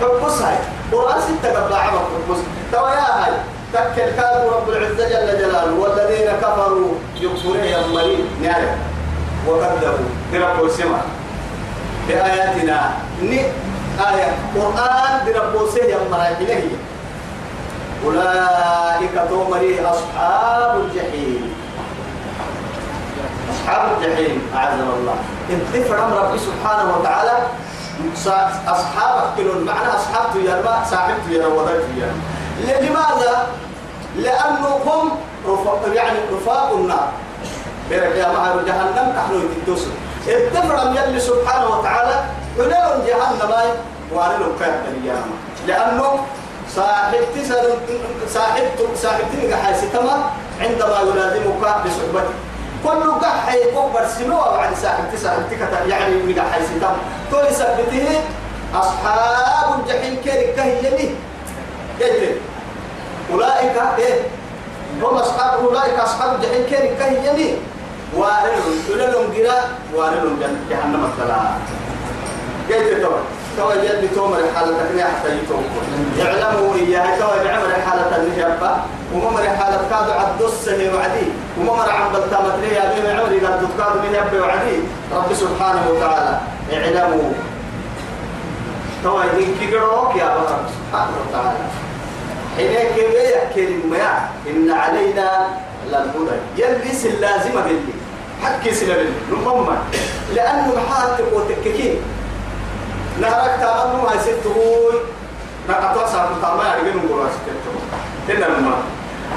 فبص 0.00 0.42
هاي 0.42 0.54
قرآن 0.92 1.20
ستة 1.20 1.54
قبل 1.62 1.74
عمر 1.74 2.04
فبص 2.28 2.38
توا 2.72 2.88
يا 2.90 3.00
هاي 3.24 3.32
تكل 3.72 4.10
كاد 4.16 4.46
رب 4.52 4.68
العزة 4.68 5.08
جل 5.08 5.38
جلاله 5.38 5.74
والذين 5.80 6.32
كفروا 6.42 6.92
يكفرون 7.20 7.56
يا 7.56 7.86
مريض 7.86 8.26
نعرف 8.42 8.70
وكذبوا 9.48 10.08
برب 10.32 10.64
السماء 10.64 11.04
بآياتنا 12.08 12.90
ني 13.22 13.40
آية 14.10 14.32
قرآن 14.54 15.26
يوم 15.26 16.02
يمرا 16.02 16.28
إليه 16.40 16.68
أولئك 18.04 19.28
تومري 19.30 19.80
أصحاب 19.80 20.80
الجحيم 20.84 21.54
أصحاب 23.54 23.82
الجحيم 23.96 24.42
أعزنا 24.56 24.82
الله 24.82 25.14
انت 25.50 25.86
أمر 25.92 26.18
ربي 26.22 26.38
سبحانه 26.38 26.96
وتعالى 27.00 27.38
أصحابك 28.68 29.24
كلهم 29.36 29.64
معنى 29.64 29.88
أصحابك 29.88 30.36
يا 30.44 30.54
رب 30.56 30.84
صاحبك 30.90 31.22
يا 31.30 31.46
رب 31.46 31.68
لماذا؟ 32.60 33.46
لأنهم 34.16 35.10
رفاق 35.48 35.80
يعني 35.94 36.18
رفاق 36.32 36.72
النار 36.72 37.08
برك 37.90 38.16
يا 38.16 38.32
معه 38.32 38.54
جهنم 38.66 39.14
نحن 39.16 39.32
يتدوسوا 39.58 39.92
اتفرم 40.28 40.96
يلي 40.96 41.20
سبحانه 41.20 41.66
وتعالى 41.78 42.16
ولهم 42.58 42.96
جهنم 43.06 43.52
وانا 44.14 44.36
لهم 44.38 44.54
كافر 44.60 44.94
لأنه 45.66 46.10
صاحب 46.76 47.18
تسأل 47.36 47.66
صاحب 48.28 48.64
صاحب 48.96 49.24
تلقى 49.32 49.58
عندما 50.60 50.98
يلازمك 51.10 51.58
بصحبتك 51.62 52.26
كل 52.86 53.10
قحي 53.22 53.60
كبر 53.70 54.04
سنوة 54.18 54.56
بعد 54.56 54.72
صاحب 54.82 55.04
تسأل 55.12 55.38
يعني 55.90 56.14
من 56.14 56.38
حيثما 56.52 56.90
تولي 57.30 57.50
سبته 57.54 58.06
أصحاب 58.74 59.80
الجحيم 59.80 60.14
كيرك 60.24 60.54
كهي 60.56 60.76
يجري 62.00 62.40
أولئك 63.32 63.76
إيه 63.98 64.20
هم 65.02 65.16
أصحاب 65.16 65.52
أولئك 65.66 65.98
أصحاب 65.98 66.34
الجحيم 66.34 66.62
كيرك 66.70 66.96
كهي 66.98 67.16
كهيني 67.16 67.54
وارلهم 68.16 68.76
تللهم 68.88 69.32
قرا 69.36 69.58
وارلهم 69.94 70.36
جهنم 70.70 71.02
السلام 71.12 71.54
قلت 72.68 73.00
توا 73.02 73.18
توا 73.56 73.76
جد 73.84 74.08
بتوم 74.12 74.34
حالة 74.54 74.72
تقنية 74.78 75.04
حتى 75.04 75.28
يتوم 75.36 75.64
يعلموا 76.18 76.74
إياها 76.74 77.18
توا 77.18 77.44
جعمر 77.44 77.68
حالة 77.86 78.16
النجابة 78.16 78.70
وممر 79.14 79.42
حالة 79.48 79.80
كادو 79.90 80.12
عبد 80.12 80.42
السنة 80.42 80.94
وعدي 80.96 81.26
وممر 81.60 81.90
عبد 81.90 82.16
التامتنية 82.16 82.72
يا 82.72 82.92
بين 82.94 83.18
عمري 83.20 83.40
قد 83.46 83.56
تكادو 83.68 83.98
من 84.02 84.14
يبي 84.14 84.40
وعدي 84.40 84.76
رب 85.14 85.34
سبحانه 85.34 85.82
وتعالى 85.90 86.38
اعلموا 86.72 87.32
توا 89.02 89.22
يدين 89.24 89.54
كيقروك 89.60 90.16
يا 90.16 90.36
رب 90.36 90.48
سبحانه 90.76 91.12
وتعالى 91.28 91.58
حينك 92.56 92.96
يحكي 92.96 93.78
يا 93.94 94.28
إن 94.50 94.70
علينا 94.70 95.48
للهدى 95.88 96.38
يلبس 96.58 97.06
اللازمة 97.06 97.60
باللي 97.60 98.01
حكي 98.42 98.74
سلبل 98.74 99.10
نمما 99.30 99.76
لأنه 100.34 100.68
محاتك 100.76 101.24
وتككين 101.32 101.96
نهارك 103.20 103.54
تامنو 103.60 104.06
هاي 104.06 104.18
ستهوي 104.20 104.94
نقطع 105.68 106.06
سعر 106.06 106.28
تامع 106.42 106.76
يرجعون 106.76 107.02
براس 107.10 107.34
كتبه 107.46 107.82
إن 108.36 108.54
نمما 108.54 108.74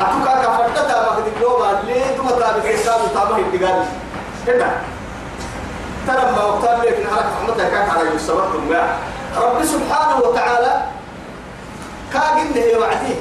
أتوقع 0.01 0.33
كفرت 0.43 0.77
تامع 0.87 1.15
كذي 1.15 1.31
لو 1.41 1.57
بعد 1.59 1.85
ليه 1.85 2.05
تما 2.17 2.31
تامع 2.31 2.57
كسر 2.65 2.99
تامع 3.13 3.37
يبتغال 3.37 3.83
إن 4.47 4.75
ترى 6.07 6.31
ما 6.35 6.43
وقتها 6.43 6.85
لك 6.85 6.99
نهارك 7.05 7.25
محمد 7.43 7.57
كان 7.61 7.89
على 7.89 8.09
يوسف 8.09 8.35
رب 9.37 9.63
سبحانه 9.65 10.19
وتعالى 10.19 10.81
كاجن 12.13 12.51
هي 12.55 12.75
وعدي 12.75 13.13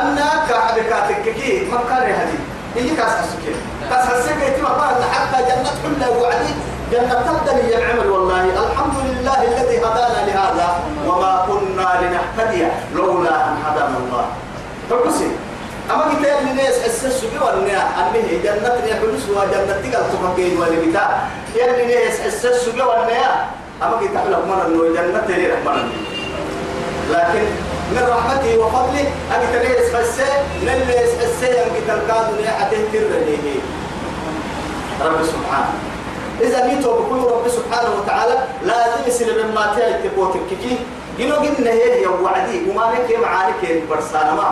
أنك 0.00 0.50
على 0.52 0.82
كاتككين 0.82 1.70
ما 1.70 1.78
كان 1.88 2.34
هي 2.76 2.90
كاس 2.96 3.08
السكين 3.24 3.56
كاس 3.90 4.04
السكين 4.20 4.56
تبقى 4.58 4.88
حتى 5.12 5.38
جنة 5.48 5.70
حلة 5.82 6.10
وعدي 6.22 6.54
جنة 6.92 7.08
تبدل 7.14 7.74
العمل 7.78 8.06
والله 8.10 8.40
الحمد 8.44 8.96
لله 9.10 9.36
الذي 9.42 9.78
هدانا 9.78 10.18
لهذا 10.26 10.68
وما 11.08 11.46
كنا 11.48 11.88
لنهتدي 12.00 12.64
لولا 12.94 13.48
أن 13.48 13.56
هدانا 13.66 13.96
الله 14.06 14.24
فبسي 14.90 15.24
طيب، 15.30 15.92
أما 15.94 16.14
كتاب 16.14 16.38
الناس 16.50 16.74
حسس 16.82 17.24
بيو 17.24 17.42
أنها 17.48 17.82
أنه 18.00 18.40
جنة 18.42 18.72
نحلس 18.86 19.24
وجنة 19.28 19.92
تقل 19.92 20.04
تفكين 20.12 20.58
والبتاع 20.60 21.20
يلي 21.54 21.94
ناس 21.94 22.20
حسس 22.20 22.68
بيو 22.68 22.90
أنها 22.92 23.46
أما 23.82 23.96
كتاب 24.00 24.24
لك 24.30 24.42
مرة 24.48 24.66
أنه 24.66 24.94
جنة 25.00 25.22
تريد 25.28 25.50
مرة 25.66 25.88
لكن 27.10 27.46
من 27.94 28.02
رحمته 28.10 28.50
وفضله 28.58 29.06
أبي 29.32 29.46
تليس 29.54 29.86
فسي 29.94 30.26
لليس 30.62 31.10
فسي 31.22 31.58
أنك 31.62 31.78
تلقاد 31.88 32.26
نيحته 32.40 32.78
ترده 32.92 33.46
رب 35.06 35.20
سبحانه 35.22 35.74
إذا 36.40 36.58
نيتو 36.66 36.90
بكل 37.04 37.20
رب 37.30 37.46
سبحانه 37.48 37.90
وتعالى 38.02 38.36
لازم 38.66 39.00
يسلم 39.06 39.54
ما 39.54 39.70
تأتي 39.76 40.08
بوتك 40.18 40.40
كي 40.50 40.76
جنو 41.20 41.36
جنة 41.46 41.70
هي 41.78 42.02
هي 42.02 42.06
وعدي 42.10 42.58
وما 42.70 42.84
لك 42.96 43.08
معانك 43.22 43.62
برسانة 43.90 44.34
ما 44.34 44.50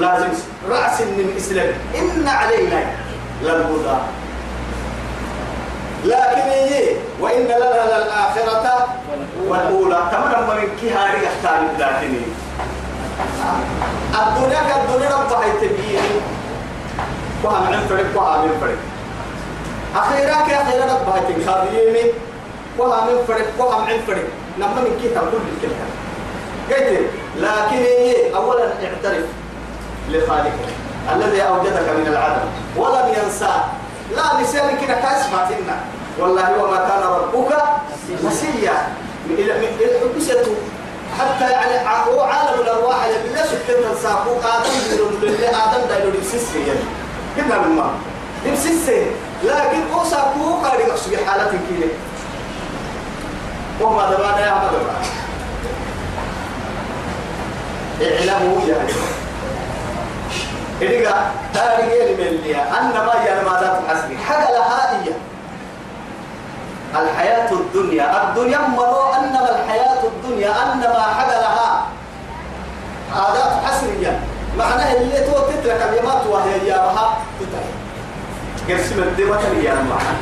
لازم 0.00 0.30
رأس 0.70 0.98
من 1.04 1.34
إسلام 1.36 1.68
إن 2.00 2.24
علينا 2.28 2.80
للهدى 3.44 3.96
لكن 6.04 6.38
هي 6.40 6.64
إيه؟ 6.78 6.96
وإن 7.20 7.42
لنا 7.44 7.82
للآخرة 8.04 8.88
والأولى 9.48 10.08
لما 10.12 10.54
من 10.54 10.68
كهاري 10.82 11.20
أختار 11.28 11.60
الداخلين 11.72 12.14
إيه؟ 12.24 13.56
الدنيا 14.26 14.60
كالدنيا 14.60 15.10
رب 15.16 15.42
حيتبيه 15.42 16.00
وهم 17.44 17.66
عن 17.66 17.80
فرق 17.88 18.06
وهم 18.16 18.28
عن 18.42 18.50
فرق 18.60 18.76
أخيرا 19.96 20.34
كأخيرا 20.48 20.84
رب 20.84 21.14
حيتبيه 21.14 22.12
وهم 22.78 22.92
عن 22.92 23.08
فرق 23.28 23.46
وهم 23.66 23.84
عن 23.84 23.98
فرق 24.06 24.24
لما 24.58 24.80
من 24.80 24.98
كي 25.02 25.08
تقول 25.08 25.40
الكلمة 25.56 25.84
قلت 26.70 27.06
لكن 27.36 27.76
هي 27.76 27.86
إيه؟ 27.96 28.36
أولا 28.36 28.62
اعترف 28.64 29.24
لخالقك 30.08 30.52
الذي 31.16 31.42
أوجدك 31.42 31.88
من 31.98 32.06
العدم 32.06 32.46
ولم 32.76 33.14
ينساك 33.22 33.64
لا 34.16 34.40
نسيان 34.42 34.76
كنا 34.76 34.94
كاسمة 34.94 35.42
إنا 35.48 35.78
والله 36.20 36.62
وما 36.62 36.76
كان 36.78 37.02
ربك 37.02 37.50
نسيا 38.24 38.76
من 39.28 39.34
إلى 39.38 39.52
إلى 39.54 40.40
حتى 41.18 41.50
يعني 41.50 41.86
هو 42.08 42.20
عالم 42.20 42.60
الأرواح 42.60 43.04
اللي 43.04 43.18
بالله 43.22 43.42
سبحانه 43.44 43.92
تنساقو 43.94 44.30
آدم 44.30 44.74
لله 45.22 45.48
آدم 45.48 45.88
دا 45.88 45.98
يلو 45.98 46.10
لبسيسي 46.10 46.60
يعني 46.66 46.80
كنا 47.36 47.58
نما 47.66 47.90
لبسيسي 48.46 49.06
لكن 49.44 49.82
هو 49.94 50.04
ساقو 50.04 50.54
قال 50.62 50.80
يقصد 50.80 51.16
حالة 51.28 51.44
كده 51.52 51.88
وما 53.80 54.10
دبانا 54.14 54.40
يا 54.40 54.50
ما 54.50 54.60
عمد 54.60 55.06
إعلامه 58.12 58.68
يعني 58.68 58.92
إذا 60.82 61.14
هذه 61.54 61.92
من 62.18 62.40
لي 62.44 62.56
أنما 62.56 63.12
هي 63.24 63.44
ما 63.44 63.60
ذات 63.60 63.80
حسبي 63.88 64.18
حاجة 64.18 64.50
لها 64.52 65.00
هي 65.02 65.12
الحياة 67.02 67.52
الدنيا 67.52 68.28
الدنيا 68.30 68.58
مرة 68.58 69.16
أنما 69.18 69.60
الحياة 69.64 70.02
الدنيا 70.04 70.50
أنما 70.50 71.00
حاجة 71.18 71.40
لها 71.40 71.86
عادات 73.18 73.64
حسرية 73.64 74.20
معناها 74.58 74.96
اللي 75.00 75.20
تو 75.20 75.32
تترك 75.38 75.80
اليمات 75.92 76.26
وهي 76.26 76.66
يارها 76.68 77.16
تترك 77.40 77.74
قسم 78.80 79.02
الدمة 79.02 79.40
يا 79.64 79.74
معنا 79.74 80.16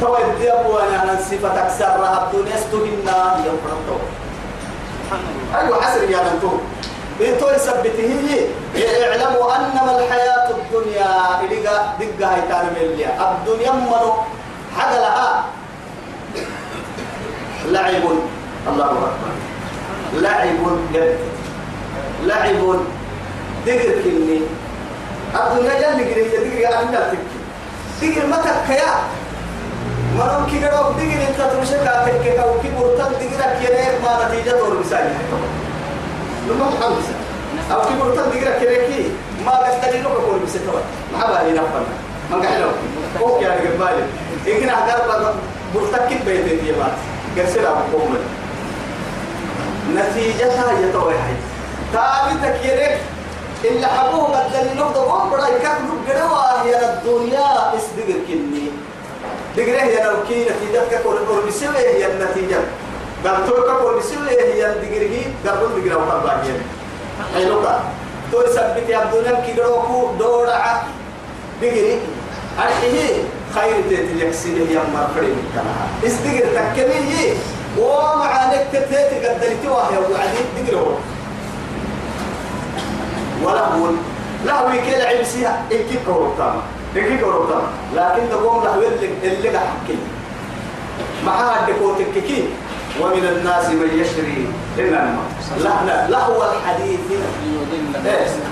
تو 0.00 0.16
الدب 0.16 0.66
وانا 0.70 1.12
ننسي 1.12 1.38
فتكسر 1.38 2.00
رهب 2.00 2.28
دون 2.32 2.46
يستهنا 2.46 3.36
يوم 3.46 3.58
رمضان 3.66 4.06
أيوة 5.54 5.82
حسر 5.82 6.10
يا 6.10 6.18
ننتو 6.24 6.58
سبته 7.20 8.48
هي 8.74 9.10
اعلموا 9.10 9.56
انما 9.56 9.98
الحياه 9.98 10.48
الدنيا 10.50 11.40
اليغا 11.46 11.78
دقه 12.00 12.30
هي 12.34 12.40
تارميليا 12.48 13.08
الدنيا 13.38 13.72
منو 13.72 14.12
حقلها 14.78 15.44
لعب 17.66 18.02
الله 18.66 18.84
اكبر 18.84 19.28
لعب 20.14 20.58
جد 20.94 21.18
لعب 22.24 22.82
دقر 23.66 23.94
كني 24.04 24.38
الدنيا 25.34 25.74
جل 25.80 26.10
قريب 26.10 26.30
دقر 26.32 26.82
انا 26.82 27.08
تكي 27.10 28.10
دقر 28.10 28.26
متى 28.26 28.52
كيا 28.66 28.92
مرم 30.18 30.46
كي 30.50 30.64
قالوا 30.64 30.90
دقر 30.98 31.20
انت 31.30 31.40
تمشي 31.52 31.78
كاتك 31.84 32.20
كي 32.24 32.70
كورتك 32.78 33.12
دقرك 33.22 33.54
يا 33.64 33.98
ما 34.04 34.28
نتيجه 34.28 34.58
تور 34.58 34.78
مثالي 34.78 35.10
لما 36.48 36.70
تحمس 36.80 37.06
أو 37.72 37.80
كي 37.88 37.94
مرتب 38.00 38.24
دقرا 38.32 38.58
كريكي 38.58 39.04
ما 39.46 39.52
قصدني 39.52 40.02
نوكا 40.02 40.14
كوري 40.26 40.40
بسكوا 40.46 40.80
ما 41.12 41.26
بالي 41.26 41.52
نفنا 41.52 41.86
ما 42.30 42.36
قحلو 42.36 42.68
كوك 43.18 43.42
يا 43.42 43.48
رجل 43.48 43.76
بالي 43.78 44.04
إنك 44.56 44.62
نحضر 44.68 45.34
مرتكب 45.74 46.24
بيتين 46.24 46.64
يا 46.66 46.72
بات 46.72 46.96
قرسل 47.38 47.66
أبو 47.66 47.80
قومل 47.98 48.20
نتيجتها 49.96 50.72
يتوحي 50.88 51.34
تابتك 51.92 52.64
يريك 52.64 52.98
اللي 53.64 53.86
حبوه 53.86 54.28
بدل 54.28 54.76
نقطة 54.76 55.02
قوم 55.12 55.30
بدا 55.30 55.48
يكتب 55.48 55.96
قروا 56.08 56.66
يا 56.68 56.92
الدنيا 56.92 57.74
اسدقر 57.76 58.18
كني 58.28 58.68
دقريه 59.56 59.82
يا 59.98 60.04
لو 60.04 60.14
كي 60.28 60.42
نتيجتك 60.42 61.02
كوري 61.02 61.18
بسوي 61.48 61.78
هي 61.78 62.06
النتيجة 62.12 62.58
قال 63.24 63.46
توكا 63.46 63.74
كون 63.74 63.98
بسيلة 63.98 64.30
هي 64.30 64.72
الدقيري 64.72 65.26
قال 65.46 65.62
رد 65.62 65.80
دقيرة 65.80 65.96
وكان 65.96 66.20
باجين 66.24 66.60
أي 67.36 67.44
لوكا 67.48 67.80
تو 68.32 68.40
يثبت 68.40 68.84
يبدون 68.88 69.38
كيروكو 69.46 70.12
دورا 70.18 70.82
دقيري 71.62 71.98
أرحيه 72.58 73.22
خير 73.54 73.74
تيت 73.88 74.22
يكسيل 74.22 74.66
هي 74.68 74.76
مرفري 74.94 75.34
كلها 75.54 75.86
استقر 76.06 76.46
تكمي 76.48 77.34
ومعانك 77.78 78.66
تتيت 78.72 79.24
قدلتي 79.26 79.68
واهي 79.68 79.98
وعدين 79.98 80.46
دقيرة 80.66 80.98
ولا 83.44 83.68
بول 83.68 83.96
لا 84.46 84.60
هو 84.60 84.68
كل 84.70 85.06
عبسيها 85.16 85.62
إنك 85.72 86.00
كورتام 86.06 86.54
إنك 86.96 87.20
كورتام 87.20 87.62
لكن 87.96 88.30
تقوم 88.30 88.64
لهو 88.64 88.74
اللي 89.22 89.36
اللي 89.38 89.48
حكي 89.58 89.96
معاه 91.26 91.68
الدكوتك 91.68 92.22
كي 92.26 92.48
ومن 93.00 93.24
الناس 93.24 93.66
من 93.68 93.88
يشري 94.00 94.48
إنما 94.78 95.18
لا 95.62 96.08
لهو 96.10 96.50
الحديث 96.52 97.00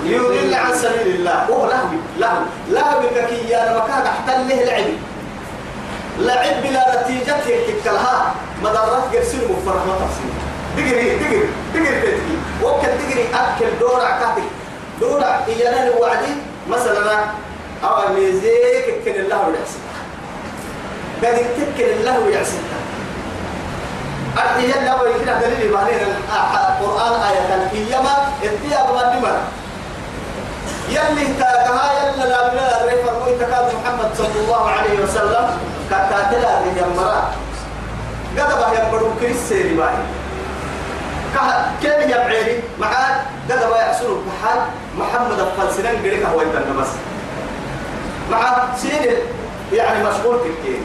ليضل 0.05 0.55
عن 0.55 0.75
سبيل 0.75 1.07
الله 1.15 1.45
هو 1.51 1.67
لهوي 1.67 1.99
لهو 2.19 2.43
لهوي 2.69 3.07
ككي 3.17 3.57
أنا 3.57 3.79
مكان 3.85 4.03
أحتل 4.07 4.49
له 4.49 4.57
لعب 4.65 4.85
لعب 6.19 6.63
بلا 6.63 7.03
نتيجة 7.03 7.37
تكتلها 7.71 8.35
مدرات 8.63 9.03
قرسل 9.17 9.39
مفرح 9.53 9.83
تفسير 10.01 10.33
تجري 10.77 11.19
تجري 11.19 11.47
تجري 11.75 12.01
تجري 12.01 12.39
وقت 12.63 12.87
تجري 12.87 13.25
أكل 13.35 13.79
دورة 13.81 14.05
كاتك 14.05 14.49
دورة 15.01 15.45
إيانا 15.49 15.89
الوعدي 15.89 16.35
مثلا 16.71 17.21
أو 17.85 18.15
ميزيك 18.15 18.87
كن 19.05 19.11
الله 19.15 19.53
يحسن 19.61 19.83
بدي 21.23 21.45
تكن 21.59 21.91
الله 22.01 22.29
يحسن 22.29 22.59
أنت 24.37 24.65
يلا 24.65 25.03
ويكنا 25.03 25.41
دليل 25.41 25.73
بعدين 25.73 25.99
آه، 26.33 26.69
القرآن 26.81 27.21
آية 27.23 27.69
إيما 27.95 28.33
إتيا 28.43 28.83
بغدما 28.91 29.35
يلي 30.89 31.27
تاكها 31.39 31.93
يلا 32.03 32.27
لا 32.29 32.49
بلا 32.49 32.85
ريف 32.87 33.09
الرؤي 33.09 33.35
تكاد 33.37 33.73
محمد 33.85 34.11
صلى 34.19 34.41
الله 34.45 34.69
عليه 34.69 35.01
وسلم 35.05 35.51
كاتاتلا 35.91 36.51
لجمرا 36.67 37.33
قد 38.39 38.55
بها 38.59 38.89
يبرو 38.89 39.11
كريس 39.21 39.37
سيري 39.49 39.75
باي 39.75 39.95
كيف 41.83 42.07
يبعيري 42.11 42.63
معاد 42.81 43.15
قد 43.51 43.69
بها 43.69 43.81
يحصلوا 43.87 44.19
محال 44.29 44.61
محمد 44.99 45.39
الفلسلان 45.41 45.97
قريكا 45.97 46.29
هو 46.29 46.43
يتنبس 46.43 46.89
معاد 48.31 48.55
سيري 48.79 49.19
يعني 49.73 50.05
مشغول 50.05 50.37
كتير 50.39 50.81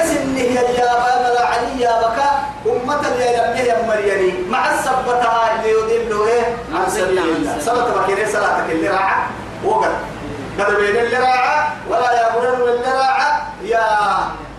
عزم 0.00 0.32
نهي 0.34 0.54
يا 0.54 0.84
بابا 0.84 1.40
علي 1.46 1.80
يا 1.80 1.98
بكا 1.98 2.28
أمة 2.66 3.06
يا 3.18 3.50
لم 3.52 3.56
يا 3.66 3.82
مريني 3.88 4.48
مع 4.50 4.74
السبتها 4.74 5.50
اللي 5.56 5.70
يدل 5.70 6.22
إيه 6.28 6.42
عن 6.42 6.74
نعم، 6.74 6.88
سبيل 6.88 7.14
نعم، 7.14 7.24
الله 7.26 7.50
نعم. 7.50 7.60
سبتة 7.60 8.02
بكيني 8.02 8.26
صلاتك 8.32 8.64
اللي 8.70 8.88
راعة 8.88 9.26
وقت 9.64 9.90
قد 10.60 10.74
بين 10.74 10.96
اللي 10.96 11.16
راعة 11.16 11.72
ولا 11.90 12.12
يا 12.12 12.54
اللي 12.66 12.92
راعة 12.96 13.46
يا 13.64 13.82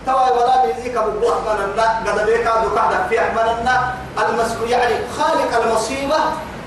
توا 0.06 0.30
ولا 0.30 0.56
بيزيك 0.66 0.96
أبو 0.96 1.28
أحمدنا 1.32 2.12
قد 2.12 2.26
بيك 2.26 2.46
أدو 2.46 2.68
كهدا 2.74 3.06
في 3.08 3.20
أحمدنا 3.20 3.94
المسؤول 4.28 4.70
يعني 4.70 4.94
خالق 5.18 5.64
المصيبة 5.64 6.16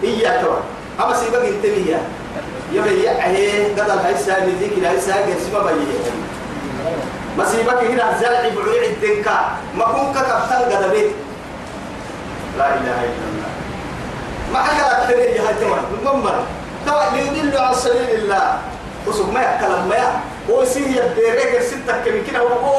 إياه 0.04 0.42
توا 0.44 0.58
أما 1.02 1.14
سيبك 1.16 1.44
أنت 1.46 1.66
ليا 1.66 2.00
يبي 2.74 3.04
يعيه 3.04 3.74
قد 3.76 3.90
الهيسا 3.90 4.40
بيزيك 4.46 4.78
الهيسا 4.78 5.14
قسمة 5.16 5.64
بيه 5.64 6.14
مسيبك 7.38 7.84
هنا 7.84 8.18
زرع 8.22 8.42
بعيد 8.42 8.84
الدنكا 8.84 9.38
ما 9.78 9.86
كنت 9.86 10.18
كفتن 10.18 10.62
قد 10.76 10.92
بيك 10.92 11.10
لا 12.58 12.68
إله 12.70 12.98
إلا 13.08 13.26
الله 13.30 13.50
ما 14.54 14.60
حكى 14.64 15.12
لك 15.14 15.20
يا 15.36 15.42
هتوان 15.42 15.80
الممر 16.02 16.36
توا 16.86 17.02
ليدل 17.16 17.58
على 17.58 17.76
سبيل 17.76 18.10
الله 18.16 18.58
وسوق 19.08 19.34
ما 19.34 19.42
يأكل 19.42 19.68
ما 19.90 19.96
يأكل 19.96 20.20
ويسيه 20.50 20.88
يديرك 20.88 21.56
الستة 21.62 21.94
كم 22.06 22.14
كده 22.32 22.40
هو 22.40 22.73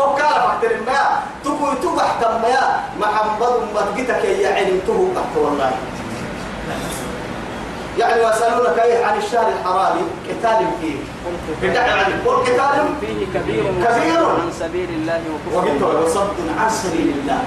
كتك 4.05 4.25
يا 4.25 4.55
علمته 4.55 5.12
تحت 5.17 5.37
والله 5.43 5.71
يعني 7.99 8.21
وسألونك 8.27 8.79
إيه 8.79 9.05
عن 9.05 9.19
الشهر 9.19 9.49
الحرام 9.49 9.97
قتال 10.29 10.59
فيه 10.81 10.97
قل 11.62 12.43
قتال 12.43 12.79
فيه 13.01 13.27
كبير 13.35 13.64
كبير 13.64 14.27
عن 14.27 14.53
سبيل 14.61 14.88
الله 14.88 15.21
وكفر 15.55 16.01
وصد 16.05 16.37
عن 16.61 16.71
سبيل 16.71 17.12
الله 17.23 17.38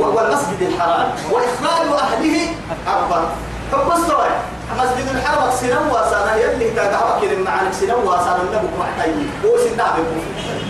والمسجد 0.00 0.60
الحرام 0.60 1.08
وإخراج 1.32 1.98
أهله 2.00 2.48
أكبر 2.86 3.22
فبصوا 3.72 4.24
مسجد 4.78 5.08
الحرام 5.16 5.50
سنوى 5.50 6.00
سنة 6.10 6.34
يلي 6.34 6.70
تدعوك 6.70 7.22
لما 7.24 7.68
سنوى 7.72 8.16
سنة 8.24 8.40
النبو 8.50 8.68
محتيين 8.80 9.30
وسنة 9.44 9.84
بكم 9.84 10.67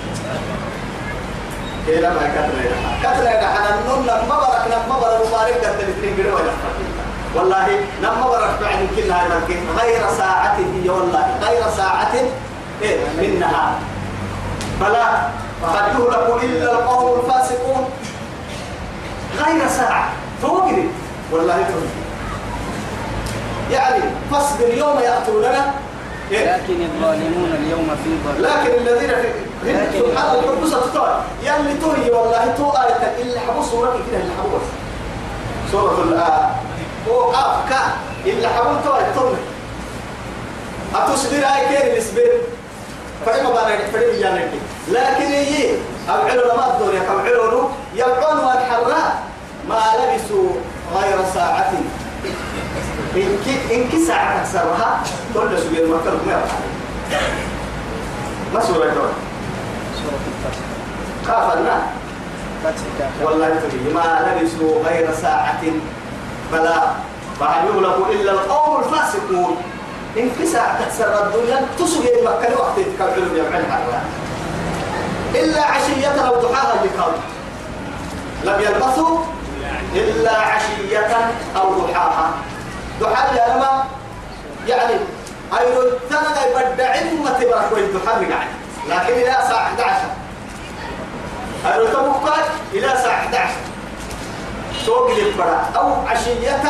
إلى 1.89 2.09
ما 2.09 2.23
كتر 2.35 2.57
إلى 2.61 2.77
كتر 3.03 3.23
إلى 3.23 3.49
حنا 3.55 3.79
النوم 3.81 4.03
نم 4.03 4.29
برك 4.31 4.65
نم 4.73 4.93
برك 5.01 5.27
مبارك 5.27 5.55
كتر 5.61 5.71
الاثنين 5.89 6.15
قلوا 6.19 6.41
والله 7.35 7.67
نم 8.03 8.17
برك 8.25 8.51
بعد 8.63 8.79
كل 8.97 9.13
هذا 9.13 9.41
غير 9.81 10.03
ساعة 10.19 10.57
هي 10.75 10.89
والله 10.91 11.37
غير 11.45 11.63
ساعة 11.77 12.13
إيه 12.83 12.97
من 12.97 13.53
فلا 14.81 15.07
قد 15.63 15.89
يهلك 15.89 16.43
إلا 16.45 16.73
القوم 16.73 17.21
الفاسقون 17.21 17.91
غير 19.45 19.69
ساعة 19.69 20.09
فوقني 20.43 20.85
والله 21.33 21.55
فوقني 21.55 22.03
يعني 23.71 24.03
فاصبر 24.33 24.65
اليوم 24.65 24.99
يأتوننا 24.99 25.75
إيه؟ 26.33 26.55
لكن 26.57 26.75
الظالمون 26.83 27.51
اليوم 27.65 27.97
في 28.05 28.11
ضلال 28.29 28.43
لكن 28.51 28.75
الذين 28.81 29.09
في 29.09 29.48
سبحان 29.67 30.29
الله 30.39 30.43
حبوس 30.55 30.71
تطور 30.71 31.11
يلي 31.43 31.75
توي 31.83 32.07
والله 32.15 32.55
تو 32.55 32.71
آيتك 32.71 33.15
اللي 33.19 33.39
حبوس 33.43 33.67
سورة 33.71 33.99
كده 34.07 34.15
آه، 34.15 34.21
اللي 34.23 34.35
حبوس 34.39 34.67
سورة 35.73 35.95
الآن 36.03 36.47
هو 37.11 37.19
قاف 37.35 37.55
كا 37.71 37.81
اللي 38.27 38.49
حبوس 38.49 38.79
تو 38.85 38.95
آية 38.97 39.11
تون 39.19 39.35
أتصبر 40.95 41.43
آية 41.51 41.63
كير 41.69 41.81
الاسبر 41.93 42.33
فإما 43.27 43.51
بارك 43.51 43.81
فريم 43.93 44.15
يانك 44.23 44.51
لكن 44.95 45.27
يجي 45.33 45.57
إيه، 45.63 45.77
أبعلوا 46.09 46.53
لما 46.55 46.67
أدور 46.77 46.95
يا 46.95 47.03
أبعلوا 47.13 47.69
يبعون 47.95 48.39
والحراء 48.45 49.11
ما 49.69 49.81
لبسوا 49.99 50.49
غير 50.97 51.19
ساعة 51.35 51.73
إن 53.17 53.31
كي 53.45 53.75
إن 53.75 53.89
كي 53.91 54.07
ساعة 54.07 54.41
أكثرها 54.41 55.03
تقول 55.35 55.51
له 55.53 55.61
سبيل 55.61 55.87
ما 55.91 55.99
تقول 56.05 56.47
ما 58.55 58.61
سورة 58.61 58.87
كمان 58.87 59.28
قافلنا 61.29 61.83
والله 63.25 63.47
تري 63.49 63.93
ما 63.95 64.27
لبثوا 64.27 64.83
غير 64.85 65.09
ساعة 65.23 65.61
بلا 66.53 66.81
ما 67.41 67.49
يغلب 67.67 68.11
إلا 68.11 68.33
القوم 68.33 68.83
الفاسقون 68.85 69.57
إن 70.19 70.31
في 70.39 70.47
ساعة 70.47 70.85
تحسر 70.85 71.27
الدنيا 71.27 71.67
تسوي 71.79 72.07
مكة 72.25 72.49
إيه 72.49 72.57
وقت 72.57 72.79
يتكلم 72.79 73.37
يعملها 73.37 74.03
إلا 75.35 75.63
عشية 75.65 76.21
أو 76.29 76.35
ضحاها 76.37 76.75
لقوم 76.75 77.15
لم 78.45 78.61
يلبثوا 78.61 79.19
إلا 79.95 80.37
عشية 80.39 81.33
أو 81.57 81.71
ضحاها 81.71 82.31
ضحاها 83.01 83.57
لما 83.57 83.85
يعني 84.69 84.93
أيضا 85.61 85.83
تنغي 86.11 86.65
بدعين 86.75 87.23
ما 87.25 87.31
تبرك 87.31 87.69
وين 87.73 87.87
ضحاها 87.95 88.23
يعني 88.23 88.51
لكن 88.89 89.13
إلى 89.13 89.29
الساعة 89.41 89.67
11 89.67 89.97
الرتبكات 91.81 92.45
إلى 92.73 92.87
الساعة 92.93 93.19
11 93.19 93.51
توقي 94.87 95.21
للفرع 95.21 95.63
أو 95.77 96.07
عشية 96.07 96.63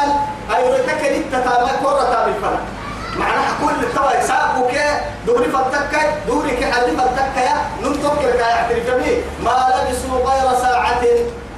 أي 0.57 0.71
رتك 0.73 1.03
للتتابع 1.05 1.69
كرة 1.85 2.25
بالفرع 2.27 2.61
معناها 3.17 3.53
كل 3.65 3.89
ساق 3.95 4.21
يسابك 4.21 4.83
دوري 5.27 5.49
فتك 5.49 6.15
دوري 6.29 6.51
كألي 6.51 6.93
فتك 6.97 7.37
يا 7.37 7.53
ننطق 7.83 8.23
لك 8.23 8.41
يا 8.41 8.77
الجميع 8.77 9.19
ما 9.45 9.69
لبسوا 9.69 10.31
غير 10.31 10.59
ساعة 10.59 11.05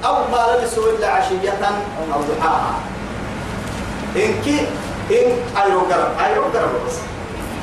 أو 0.04 0.14
ما 0.32 0.46
لبسوا 0.56 0.92
إلا 0.92 1.08
عشية 1.08 1.58
أو 2.14 2.20
ضحاها 2.20 2.72
إنك 4.16 4.46
إن 5.10 5.32
أيروغرام 5.64 6.12
أيروغرام 6.26 6.70
بس 6.88 6.94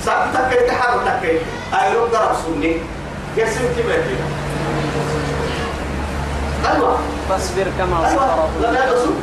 سأتك 0.07 0.53
تحرتك 0.69 1.23
أي 1.75 1.93
لو 1.93 2.05
ضرب 2.07 2.31
سني 2.45 2.77
يسمع 3.37 3.67
كما 3.77 3.93
يجينا 3.95 4.27
أيوة 6.71 6.97
فاصبر 7.29 7.65
كما 7.77 8.09
صبر 8.15 8.67
لم 8.67 8.75
يدرسوا 8.83 9.13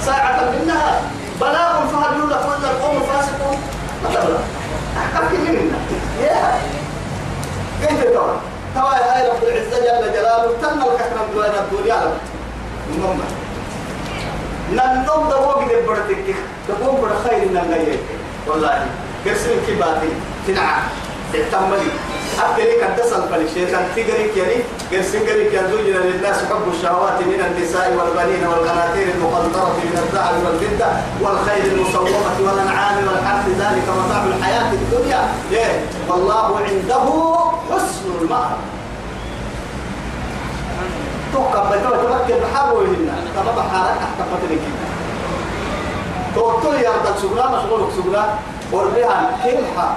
ساعة 0.00 0.40
منها 0.50 1.02
بلاغ 1.40 1.86
فهل 1.86 2.20
يولى 2.20 2.34
كل 2.46 2.64
القوم 2.64 3.00
فاسقون 3.00 3.58
مثلا 4.04 4.36
أحكمك 4.98 5.40
منا 5.50 5.76
يا 6.20 6.58
كيف 7.82 8.02
ترى 8.04 8.40
ترى 8.74 8.92
يا 8.96 9.16
هاي 9.16 9.28
رب 9.28 9.42
العزة 9.42 9.78
جل 9.78 10.12
جلاله 10.12 10.52
تم 10.62 10.78
الكحرم 10.78 11.28
دولة 11.34 11.58
الدنيا 11.60 12.12
المهم 12.94 13.20
نن 14.72 15.04
نوم 15.06 15.28
دبوك 15.28 15.72
دبرتك 15.72 16.34
دبوك 16.68 17.08
خير 17.28 17.40
من 17.48 17.56
الله 17.58 17.98
والله 18.46 18.86
كرسم 19.26 19.50
كباتي 19.68 20.10
تنعى 20.46 20.80
تتملي 21.34 21.90
حتى 22.38 22.62
ليك 22.62 22.82
الدسل 22.84 23.20
فلك 23.30 23.48
شيطان 23.54 23.84
تقريك 23.96 24.36
يعني 24.36 24.56
قرسين 24.92 25.22
قريك 25.28 25.52
يزوجنا 25.54 25.98
للناس 26.08 26.36
حب 26.46 26.64
الشهوات 26.74 27.18
من 27.26 27.40
النساء 27.48 27.86
والبنين 27.98 28.46
والقناطير 28.46 29.06
المقنطرة 29.16 29.68
من 29.68 29.98
الذهب 30.02 30.34
والفضة 30.44 30.88
والخيل 31.20 31.64
المسومة 31.74 32.18
والأنعام 32.40 32.96
والحرث 33.08 33.46
ذلك 33.58 33.86
متاع 34.06 34.24
الحياة 34.36 34.72
الدنيا 34.72 35.22
ليه؟ 35.50 35.80
والله 36.08 36.58
عنده 36.58 37.00
حسن 37.70 38.08
المآب 38.22 38.56
توقف 41.32 41.64
بدو 41.72 41.90
تبكر 41.94 42.36
بحر 42.44 42.74
وهنا 42.74 43.16
تبقى 43.36 43.64
حارك 43.70 43.96
تحت 43.96 44.18
فتنك 44.32 44.62
توقف 46.34 46.80
يا 46.82 46.90
رب 46.90 47.18
سبلا 47.22 47.44
مشغولك 47.50 47.88
سبلا 47.96 48.24
وريان 48.72 49.26
كلها 49.44 49.94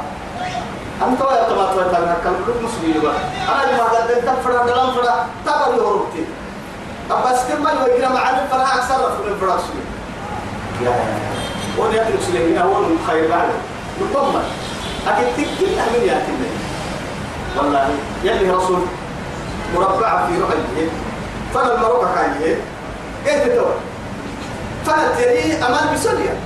أنت 1.08 1.22
يا 1.22 1.44
تمات 1.50 1.72
وتنا 1.78 2.18
كل 2.24 2.54
مسلم 2.66 3.02
بقى 3.04 3.20
أنا 3.64 3.78
ما 3.78 3.84
قدرت 3.84 4.44
فرا 4.44 4.66
دلام 4.66 4.92
فرا 4.92 5.28
تبر 5.46 5.76
يهربتي 5.78 6.26
أبس 7.12 7.40
كم 7.50 7.64
ما 7.64 7.72
يوجد 7.72 8.04
مع 8.12 8.30
الفرا 8.30 8.62
أكثر 8.64 8.98
من 9.26 9.34
الفرا 9.34 9.58
سوي 9.58 9.82
يا 10.86 10.94
ونيا 11.78 12.10
المسلمين 12.10 12.58
هو 12.58 12.74
خير 13.08 13.30
بعد 13.30 13.50
نطمن 14.02 14.44
أكيد 15.08 15.28
تكتب 15.46 15.78
أمين 15.88 16.08
يا 16.10 16.22
كنا 16.26 16.50
والله 17.58 17.90
يلي 18.24 18.50
رسول 18.50 18.80
مربع 19.76 20.28
في 20.28 20.34
رحمه 20.42 20.90
فلا 21.54 21.76
المربع 21.76 22.16
كان 22.16 22.42
إيه 22.42 22.58
إيه 23.28 23.38
تتوه 23.44 23.76
فلا 24.86 25.16
تري 25.16 25.54
أمان 25.54 25.94
بسنيه 25.94 26.40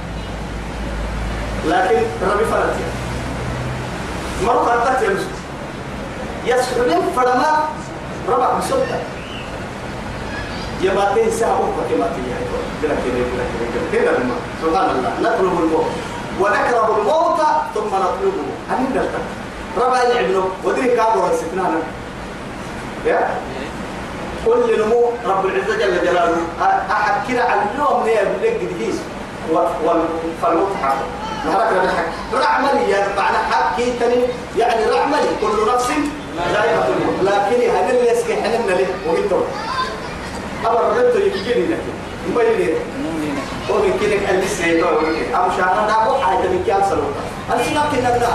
لكن 1.67 1.95
ربي 2.33 2.45
فرت 2.51 2.75
هو 4.45 4.51
قرطت 4.59 5.01
يا 5.01 5.09
مسلم 5.11 5.27
يسحلم 6.45 7.01
فرما 7.15 7.65
ربع 8.29 8.57
مسلم 8.57 8.99
يا 10.81 10.93
باتين 10.93 11.31
ساعة 11.31 11.59
وقت 11.59 11.99
ما 11.99 12.07
تيجي 12.15 12.29
كلا 12.81 12.95
كلا 12.95 12.95
كلا 13.03 13.45
كلا 13.91 13.91
كلا 14.01 14.11
كلا 14.17 14.35
سبحان 14.61 14.89
الله 14.89 15.19
نطلب 15.29 15.63
الموت 15.63 15.85
ونكره 16.39 16.97
الموت 16.97 17.39
ثم 17.75 17.87
نطلبه 17.95 18.45
هل 18.69 18.87
دلتا 18.93 19.19
ربع 19.77 20.03
يعبنه 20.03 20.37
نعم 20.39 20.45
ودري 20.63 20.87
كابو 20.95 21.27
السكنانة 21.33 21.77
يا 23.05 23.35
كل 24.45 24.79
نمو 24.85 25.03
رب 25.25 25.45
العزة 25.45 25.77
جل 25.77 26.05
جلاله 26.05 26.37
أحكي 26.91 27.39
على 27.39 27.61
اليوم 27.75 28.03
نيا 28.05 28.23
نعم. 28.23 28.33
بلقد 28.41 28.73
جيسو 28.79 28.99
فالمتحف 30.41 30.95
نهرك 31.45 31.73
نحك 31.85 32.07
رعملي 32.33 32.89
يعني 32.91 33.13
معنى 33.17 33.37
حكي 33.51 33.93
يعني 34.57 34.85
رعملي 34.85 35.29
كل 35.41 35.73
نفس 35.73 35.87
ذائقة 36.53 36.87
الموت 36.87 37.19
لكن 37.31 37.75
هل 37.75 37.97
اللي 37.97 38.07
يسكي 38.11 38.35
حنن 38.35 38.67
له 38.67 38.87
وقلتوا 39.07 39.41
أمر 40.65 40.89
ربطه 40.89 41.19
يكيني 41.19 41.65
لك 41.67 41.81
مبيني 42.31 42.73
ومن 43.69 43.99
كده 44.01 44.27
قال 44.27 44.39
لي 44.39 44.47
سيدو 44.47 44.87
أبو 44.89 45.01
شهر 45.33 46.03
أبو 46.03 46.21
حاجة 46.21 46.47
من 46.47 46.63
كيان 46.65 46.81
سلوك 46.89 47.13
أرسلنا 47.51 47.83
كنا 47.91 48.15
نبدا 48.15 48.29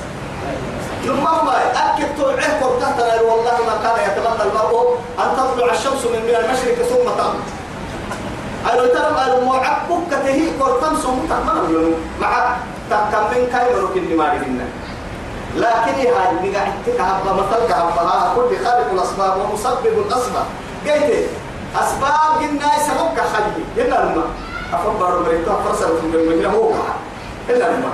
لما 1.05 1.43
ما 1.43 1.53
أكد 1.73 2.07
طلعه 2.17 2.59
قرطه 2.61 3.07
والله 3.25 3.57
ما 3.67 3.75
كان 3.83 3.95
يتمنى 4.09 4.41
المرء 4.49 4.97
أن 5.19 5.29
تطلع 5.37 5.71
الشمس 5.73 6.03
من 6.05 6.21
من 6.25 6.35
المشرق 6.35 6.77
ثم 6.87 7.09
تغرب 7.17 7.39
قالوا 8.67 8.87
ترى 8.87 9.11
قالوا 9.17 9.45
معبك 9.45 10.11
تهي 10.23 10.47
قرطم 10.59 10.95
ثم 10.95 11.19
تغرب 11.29 11.93
مع 12.21 12.53
تكم 12.89 13.23
من 13.31 13.47
كاي 13.51 13.75
مروك 13.75 13.97
النمار 13.97 14.39
منا 14.47 14.65
لكن 15.55 15.93
هاي 15.99 16.49
نقعدتك 16.49 16.99
هبا 16.99 17.31
مثل 17.33 17.67
كهبا 17.69 18.33
كل 18.35 18.65
خالق 18.65 18.89
الأسباب 18.91 19.33
ومسبب 19.37 19.85
الأسباب 19.97 20.45
قلت 20.87 21.27
أسباب 21.75 22.41
جنا 22.41 22.79
سببك 22.79 23.19
خلي 23.19 23.63
جنا 23.77 24.03
الماء 24.03 24.27
حفظ 24.73 24.97
بارو 24.99 25.23
بريتاه 25.25 25.55
فرسل 25.65 25.89
من 26.03 26.25
من 26.29 26.45
هو 26.55 26.71
إلا 27.49 27.65
ما 27.81 27.91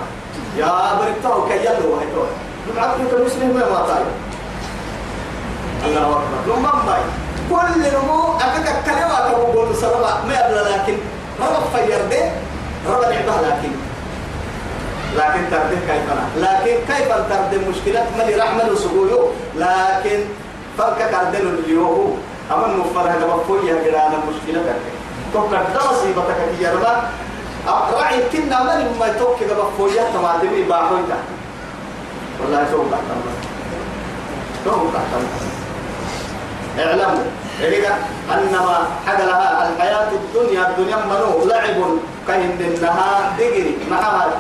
يا 0.58 0.72
بريتاه 1.02 1.38
كي 1.50 1.60
يلو 1.66 1.90
هاي 2.00 2.08
توه 2.16 2.30
نبعث 2.68 2.92
لك 3.02 3.12
المسلم 3.14 3.48
ما 3.56 3.64
ماتاي 3.72 4.04
الله 5.86 6.02
أكبر 6.02 6.38
لما 6.54 6.72
باي 6.88 7.04
كل 7.50 7.82
نمو 7.96 8.20
أكاك 8.42 8.84
كلمة 8.86 9.18
كم 9.28 9.38
بقول 9.54 9.76
سلام 9.76 10.02
ما 10.28 10.34
يبلا 10.40 10.62
لكن 10.72 10.96
رب 11.42 11.66
فير 11.76 12.00
ده 12.12 12.22
رب 12.92 13.02
نعبه 13.02 13.36
لكن 13.50 13.72
لكن 15.20 15.42
ترده 15.52 15.78
كيف 15.90 16.06
أنا 16.14 16.26
لكن 16.46 16.76
كيف 16.92 17.08
ترده 17.30 17.58
مشكلة 17.70 18.04
ملي 18.18 18.36
رحمة 18.36 18.64
وسقويو 18.72 19.22
لكن 19.56 20.20
فرق 20.78 20.98
كاردن 20.98 21.48
اليوم 21.66 22.18
أما 22.52 22.68
نفرها 22.68 23.16
لما 23.22 23.38
فويها 23.48 23.84
جرانا 23.84 24.18
مشكلة 24.30 24.64
ترده 24.64 24.99
توقع 25.34 25.58
درسي 25.74 26.10
بتكتي 26.14 26.64
يا 26.64 26.74
رب 26.74 26.84
أه، 26.84 27.92
راعي 27.94 28.20
تنا 28.34 28.64
من 28.64 28.96
ما 29.00 29.08
توقع 29.20 29.46
بفوجا 29.48 30.04
تمادمي 30.14 30.64
باحون 30.64 31.04
ده 31.10 31.16
والله 32.44 32.66
توقع 32.72 32.98
تمام 33.08 33.38
توقع 34.66 35.00
تمام 35.12 35.50
اعلموا 36.80 37.26
إذا 37.62 37.94
أنما 38.34 38.88
حدلها 39.08 39.70
الحياة 39.70 40.08
الدنيا 40.12 40.70
الدنيا 40.70 40.98
منو 40.98 41.46
لعب 41.46 41.78
كهن 42.28 42.58
لها 42.82 43.34
دقري 43.40 43.78
معها 43.92 44.28
نعم. 44.28 44.40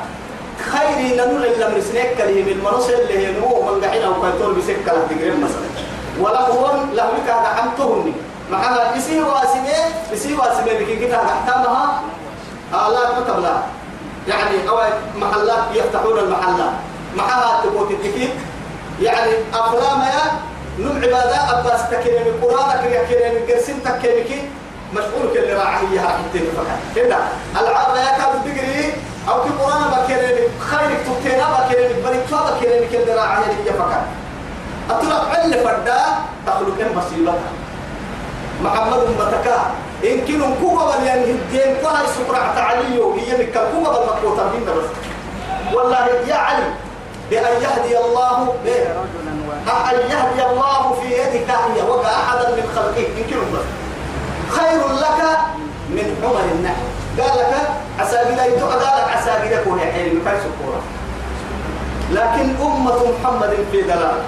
خيري 0.71 1.15
لنول 1.15 1.45
إلا 1.45 1.69
من 1.69 1.81
سنك 1.81 2.15
كله 2.17 2.43
من 2.47 2.61
منص 2.65 2.89
اللي 2.89 3.41
هو 3.41 3.73
من 3.75 3.81
قحين 3.83 4.03
أو 4.03 4.13
كنتور 4.21 4.53
بسك 4.53 4.77
له 4.87 5.07
دقري 5.11 5.31
مثلا 5.31 5.67
ولهو 6.19 6.71
لهو 6.93 7.11
كهذا 7.27 7.47
عمتهني 7.47 8.13
معها 8.51 8.97
اسي 8.97 9.21
واسمه 9.21 9.71
اسي 10.13 10.33
واسمه 10.35 10.73
بكي 10.79 10.95
كده 10.95 11.17
احتمها 11.25 11.99
آلات 12.73 13.05
آه، 13.07 13.19
وتبلا 13.19 13.55
يعني 14.27 14.69
أو 14.69 14.79
محلات 15.17 15.59
يفتحون 15.73 16.19
المحلات 16.19 16.71
معها 17.17 17.61
تبوت 17.63 17.91
التكيك 17.91 18.31
يعني 19.01 19.31
أفلام 19.53 19.99
يا 20.01 20.39
نم 20.79 20.95
عبادة 20.97 21.59
أباس 21.59 21.89
تكيني 21.89 22.19
من 22.23 22.41
قرآن 22.43 22.71
كريا 22.81 23.03
كريا 23.03 23.29
من 23.31 23.51
قرسين 23.53 23.83
تكيني 23.83 24.41
مشغول 24.93 25.33
كل 25.33 25.53
راعي 25.53 25.81
هي 25.91 25.99
حتين 25.99 26.47
فقط 26.57 26.79
كده 26.95 27.17
العاب 27.59 27.95
يا 27.97 28.17
كاب 28.17 28.43
بقري 28.45 28.93
أو 29.29 29.43
كي 29.43 29.49
قرآن 29.59 30.03
بكيني 30.03 30.47
خيرك 30.69 30.97
تكينا 30.97 31.45
بكيني 31.49 31.93
بريكلا 32.03 32.51
بكيني 32.51 32.87
كل 33.05 33.13
راعي 33.15 33.39
هي 33.65 33.73
فقط 33.77 34.03
أطلق 34.89 35.29
علم 35.29 35.63
فردا 35.67 36.03
تخلق 36.47 36.95
مصيبتها 36.95 37.58
محمد 38.63 38.99
متكا 39.19 39.59
إن 40.03 40.21
كنوا 40.27 40.55
كوبا 40.61 40.85
بليان 40.97 41.05
يعني 41.05 41.21
هدين 41.25 41.75
فهي 41.83 42.05
سكرة 42.17 42.37
علي 42.37 42.99
وهي 42.99 43.37
بكا 43.45 43.71
كوبا 43.71 43.89
بالمقوطة 43.89 44.51
بينا 44.51 44.71
بس 44.71 44.89
والله 45.73 46.07
يا 46.27 46.35
علي 46.35 46.65
بأن 47.29 47.43
يهدي 47.61 47.97
الله 47.97 48.55
به 48.65 48.79
أن 49.91 50.11
يهدي 50.11 50.45
الله 50.49 50.93
في 51.01 51.07
يدك 51.13 51.49
أن 51.51 51.89
وقع 51.89 52.09
أحدا 52.09 52.49
من 52.49 52.69
خلقه 52.75 53.07
إن 53.17 53.23
كنوا 53.29 53.43
بس 53.53 53.65
خير 54.59 54.81
لك 54.93 55.25
من 55.89 56.23
عمر 56.23 56.43
النحل 56.55 57.19
قال 57.19 57.39
لك 57.39 57.55
لا 58.37 58.45
يتقى 58.45 58.85
قال 58.85 58.97
لك 59.01 59.17
عساقنا 59.17 59.63
كوني 59.63 59.81
حين 59.81 60.19
مكان 60.21 60.39
سكورة 60.39 60.81
لكن 62.11 62.51
أمة 62.61 62.99
محمد 63.21 63.55
في 63.71 63.81
دلالة 63.81 64.23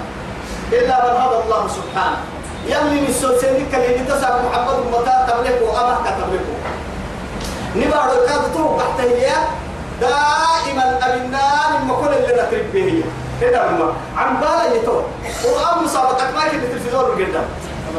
إلا 0.72 1.02
من 1.04 1.20
هذا 1.20 1.42
الله 1.44 1.68
سبحانه 1.68 2.16
يمي 2.66 3.00
من 3.00 3.12
سوت 3.20 3.38
سنك 3.40 3.74
اللي 3.74 4.04
تسعى 4.08 4.42
محمد 4.42 4.78
متى 4.92 5.26
تملكه 5.28 5.80
أما 5.80 5.98
تملكه 6.04 6.42
نبارو 7.76 8.26
كاد 8.26 8.52
تو 8.54 8.78
تحت 8.78 9.00
هي 9.08 9.30
دائما 10.00 10.98
أبنان 11.02 11.86
ما 11.88 11.94
كل 12.00 12.06
اللي 12.14 12.34
نترب 12.42 12.72
به 12.74 12.82
هي 12.84 13.02
كده 13.40 13.70
هما 13.70 13.92
عن 14.16 14.36
بالا 14.36 14.74
يتو 14.74 15.00
وقام 15.50 15.84
مسابقة 15.84 16.30
ما 16.34 16.48
كده 16.48 16.62
التلفزيون 16.62 17.04
جدا 17.18 17.40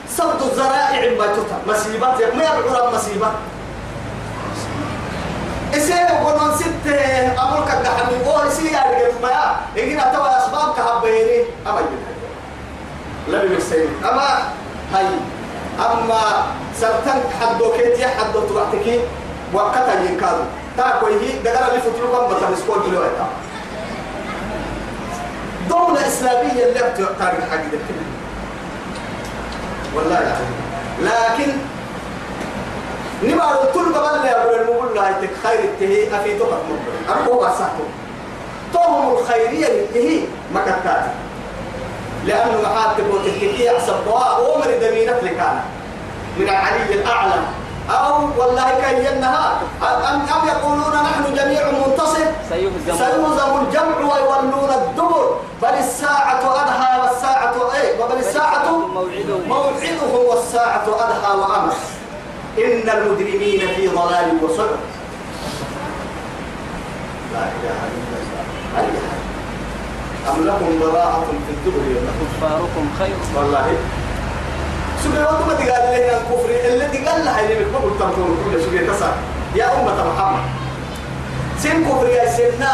سبت 0.09 0.41
الزرائع 0.51 1.09
ما 1.17 1.27
تتا 1.27 1.57
مسيبات 1.67 2.35
ما 2.35 2.43
يبعر 2.43 2.91
مسيبات 2.95 3.31
إسيه 5.75 6.21
وقل 6.23 6.45
من 6.47 6.55
ست 6.55 6.87
أمور 7.41 7.65
كده 7.65 7.89
حمي 7.95 8.25
أوه 8.25 8.47
إسيه 8.47 8.77
رجل 8.77 9.21
ما 9.23 9.29
يا 9.75 9.83
إجينا 9.83 10.13
توا 10.13 10.37
أسباب 10.37 10.75
كهبيني 10.75 11.43
أما 11.67 11.79
يجينا 11.79 12.13
لا 13.27 13.43
يمسيه 13.43 13.87
أما 14.11 14.27
هاي 14.93 15.05
أما 15.79 16.21
سبتن 16.81 17.19
حدو 17.41 17.71
كيتي 17.73 18.05
حدو 18.07 18.39
تبعتكي 18.49 18.99
وقتا 19.53 20.01
ينكادو 20.09 20.43
تاكو 20.77 21.07
يهي 21.07 21.39
دقال 21.43 21.69
اللي 21.69 21.81
فتلو 21.81 22.05
قم 22.07 22.27
فتلوكم 22.35 22.45
بطلسكو 22.47 22.73
جلوه 22.89 23.09
دولة 25.69 26.07
إسلامية 26.07 26.51
اللي 26.51 26.71
بتعتبر 26.71 27.49
حاجة 27.51 27.63
دكتور 27.65 28.04
والله 29.95 30.19
العظيم 30.19 30.53
لكن 31.09 31.49
نبارو 33.23 33.59
كل 33.73 33.95
قبل 33.95 34.23
لا 34.25 34.31
يقول 34.31 34.61
المقول 34.61 34.95
لا 34.95 35.09
يتك 35.09 35.29
خير 35.43 35.59
تهي 35.79 36.01
افي 36.17 36.39
تقف 36.39 36.51
مقبل 36.63 36.95
اركو 37.21 37.43
اسحتو 37.45 37.83
توهم 38.73 39.17
الخيريه 39.17 39.67
التهي 39.67 40.19
مكتات 40.55 41.05
لانه 42.25 42.61
محاتب 42.63 43.03
تهي 43.25 43.77
احسب 43.77 43.93
دواء 44.05 44.41
وامر 44.41 44.77
دمينة 44.81 45.19
لكان 45.23 45.59
من 46.39 46.49
العلي 46.49 46.93
الاعلى 46.93 47.33
أو 47.89 48.27
والله 48.37 48.69
كي 48.81 49.05
ينها 49.11 49.61
أم 49.81 50.21
أم 50.33 50.47
يقولون 50.47 50.93
نحن 51.03 51.23
جميع 51.35 51.71
منتصر 51.71 52.25
سيهزم 52.49 53.61
الجمع 53.61 53.97
ويولون 53.99 54.69
الدبر 54.75 55.37
بل 55.61 55.69
الساعة 55.69 56.41
أدهى 56.41 57.09
والساعة 57.09 57.53
إيه 57.75 58.03
وبل 58.03 58.15
الساعة 58.15 58.71
موعده 59.47 60.15
والساعة 60.19 60.85
أدهى 60.85 61.37
وأمس 61.39 61.75
إن 62.57 62.89
المجرمين 62.97 63.59
في 63.75 63.87
ضلال 63.87 64.39
وسعر 64.43 64.77
لا 67.33 67.39
إله 67.39 67.79
إلا 67.87 68.19
الله 68.19 69.05
أم 70.29 70.47
لكم 70.47 70.79
براءة 70.79 71.23
في 71.47 71.53
الدبر 71.53 72.01
كفاركم 72.21 72.89
خير 72.99 73.15
والله 73.35 73.77
سبحان 75.03 75.27
الله 75.27 75.41
ما 75.47 75.53
تقال 75.59 75.83
لنا 75.91 76.17
الكفر 76.23 76.49
اللي 76.67 76.87
تقال 76.93 77.19
لها 77.25 77.39
اللي 77.41 77.55
بتقول 77.65 77.91
تنقول 77.99 78.33
كل 78.45 78.55
شيء 78.63 78.89
تسع 78.91 79.11
يا 79.55 79.65
أمة 79.75 79.91
محمد 80.09 80.43
سن 81.59 81.83
كفر 81.83 82.05
يا 82.09 82.25
سنة 82.37 82.71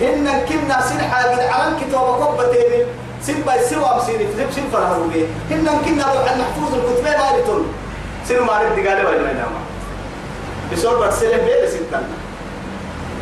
هن 0.00 0.26
كنا 0.48 0.78
سن 0.88 1.00
حاجة 1.10 1.50
عن 1.52 1.76
كتاب 1.80 2.08
قبة 2.22 2.44
تاني 2.54 2.80
سن 3.22 3.38
باي 3.46 3.60
سوا 3.70 3.98
مسين 3.98 4.20
فلم 4.36 4.50
سن 4.56 4.66
فرهوبي 4.72 5.26
هن 5.50 5.66
كنا 5.84 6.04
على 6.04 6.18
المحفوظ 6.34 6.70
الكتب 6.78 7.04
ما 7.04 7.38
يتون 7.38 7.62
سن 8.28 8.38
ما 8.46 8.54
رد 8.62 8.72
تقال 8.82 9.06
ولا 9.06 9.22
ما 9.22 9.32
نعم 9.32 9.54
بسور 10.72 11.06
بتسلم 11.06 11.44
بيه 11.46 11.66
سنتنا 11.70 12.14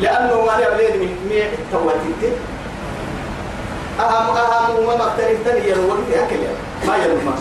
لأنه 0.01 0.41
ما 0.45 0.55
لي 0.76 0.99
من 1.01 1.12
مية 1.31 1.51
تواتيتي 1.72 2.31
أهم 4.01 4.37
أهم 4.37 4.85
وما 4.85 4.97
مختلف 4.97 5.39
تاني 5.45 5.68
يلوون 5.70 6.05
في 6.11 6.14
أكل 6.24 6.41
ما 6.89 6.97
يلوون 6.97 7.35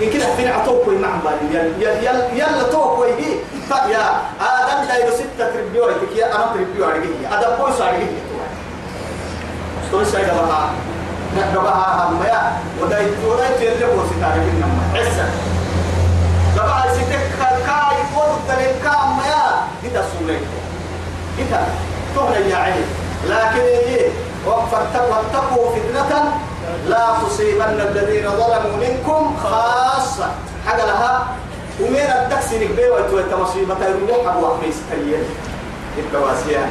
إن 0.00 0.10
كده 0.10 0.36
فين 0.36 0.48
عتوك 0.48 0.88
المعن 0.88 1.20
بالي 1.24 1.70
يلا 1.80 2.00
يلا 2.10 2.28
يلا 2.32 2.62
توك 2.62 2.98
ويجي 2.98 3.32
يا 3.90 4.20
آدم 4.40 4.88
ده 4.88 4.96
يلو 4.96 5.14
ستة 5.14 5.38
تربيو 5.54 5.84
عليك 5.84 6.12
يا 6.16 6.26
أنا 6.26 6.46
تربيو 6.54 6.84
عليك 6.84 7.10
يا 7.24 7.38
آدم 7.40 7.62
بويس 7.64 7.80
عليك 7.80 8.00
يا 8.00 9.90
توي 9.90 10.04
سعيد 10.04 10.26
بقى 10.26 10.68
نبقى 11.52 12.06
هم 12.08 12.22
يا 12.24 12.52
وده 12.80 12.98
وده 13.26 13.48
يجي 13.48 13.84
بويس 13.84 14.10
تعرف 14.20 14.36
إنما 14.36 14.82
عسى 14.94 15.24
لبقى 16.56 16.88
يسيتك 16.90 17.20
كاي 17.38 18.02
فوق 18.14 18.32
تلك 18.48 18.74
كام 18.84 19.16
يا 19.28 19.46
إذا 19.90 20.04
سولك 20.18 20.40
إذا 21.38 21.68
تهلا 22.16 22.46
يا 22.46 22.56
عين 22.56 22.84
لكن 23.26 23.60
إيه 23.60 24.08
وقفتك 24.46 25.02
واتقوا 25.10 25.70
فتنة 25.70 26.38
لا 26.88 27.06
تصيبن 27.28 27.78
الذين 27.90 28.30
ظلموا 28.30 28.76
منكم 28.80 29.36
خاصة 29.44 30.26
حاجة 30.66 30.84
لها 30.84 31.26
ومين 31.80 31.96
التكسي 32.10 32.64
نكبي 32.64 32.90
ويتويت 32.90 33.34
مصيبة 33.34 33.74
يروح 33.84 34.36
أبو 34.36 34.54
أحميس 34.54 34.74
تليل 34.90 35.24
التواسيان 35.98 36.70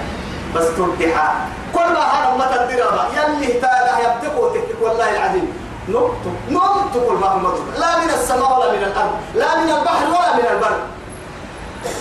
بس 0.56 0.66
تردحا 0.78 1.34
كل 1.74 1.80
ما 1.94 2.00
هذا 2.02 2.36
ما 2.38 2.46
تدرها 2.68 3.08
يلي 3.14 3.48
تالا 3.54 3.92
يبدقوا 4.00 4.50
تكتك 4.50 4.82
والله 4.82 5.10
العظيم 5.12 5.54
نمت 5.90 6.12
نمت 6.50 6.96
المهمة 6.96 7.54
لا 7.80 7.98
من 8.06 8.10
السماء 8.10 8.60
ولا 8.60 8.72
من 8.72 8.84
الأرض 8.84 9.12
لا 9.36 9.64
من 9.64 9.70
البحر 9.72 10.08
ولا 10.08 10.34
من 10.34 10.58
البر 10.58 10.78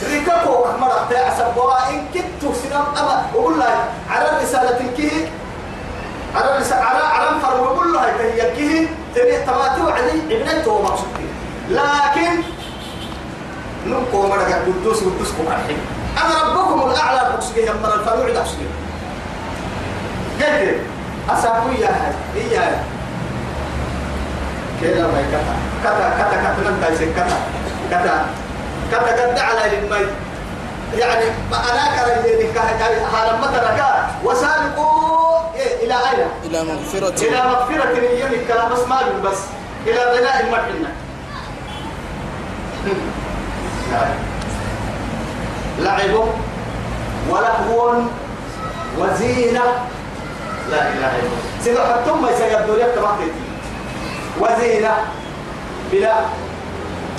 ركبوا 0.05 0.71
أحمر 0.71 0.93
أحتاع 0.93 1.35
سبوا 1.39 1.89
إن 1.91 2.01
كنتوا 2.15 2.55
سنم 2.63 2.85
أما 2.99 3.23
وقول 3.35 3.59
لها 3.59 3.85
على 4.11 4.31
الرسالة 4.31 4.87
كيه 4.97 5.27
على 6.37 6.65
على 6.73 7.05
على 7.05 7.41
فرو 7.41 7.75
كل 7.77 7.97
هاي 7.97 8.13
تهيكه 8.19 8.89
تبي 9.15 9.37
تباتو 9.47 9.89
علي 9.89 10.15
ابن 10.37 10.63
تو 10.65 10.83
مقصود 10.83 11.09
لكن 11.71 12.31
نقوم 13.87 14.31
مرة 14.31 14.43
قدوس 14.67 15.01
قدوس 15.01 15.31
كم 15.33 15.47
عليه 15.53 15.77
أنا 16.25 16.37
ربكم 16.53 16.91
الأعلى 16.91 17.21
بقصده 17.33 17.73
من 17.73 17.87
الفروع 17.87 18.27
ده 18.31 18.41
بقصده 18.41 18.71
قدر 20.43 20.73
أسافو 21.31 21.69
يا 21.79 21.87
هاي 21.89 22.13
إيه 22.37 22.59
هاي 22.61 22.75
كذا 24.83 25.07
ما 25.07 25.23
كذا 25.31 25.55
كذا 25.85 26.17
كذا 26.19 26.55
كذا 26.63 26.77
نتايس 26.79 26.99
كذا 27.01 27.37
كذا 27.91 28.27
كذا 28.91 29.13
كذا 29.15 29.43
على 29.43 29.79
المي 29.79 30.09
يعني 30.99 31.25
أنا 31.53 31.97
كان 31.97 32.09
اللي 32.25 32.49
هذا 33.15 33.39
ما 33.41 33.47
تركا 33.47 33.91
إيه؟ 35.57 35.75
إلى 35.87 35.95
أين؟ 35.95 36.21
إلى 36.45 36.59
مغفرة 36.65 37.15
إلى 37.29 37.41
مغفرة 37.45 37.95
يوم 38.01 38.31
الكلام 38.33 38.73
بس 38.73 38.83
ما 38.89 38.97
بس 39.25 39.39
إلى 39.87 39.95
بلاء 39.95 40.37
المكنة 40.47 40.93
لعب 45.79 46.11
ولهو 47.31 47.95
وزينة 48.99 49.63
لا 50.71 50.89
إله 50.89 51.11
إلا 51.11 51.11
الله 51.23 51.39
سيدي 51.65 51.79
حتم 51.81 52.23
ما 52.23 52.27
لك 52.27 52.95
تبعتي 52.97 53.29
وزينة 54.41 54.93
بلا 55.93 56.15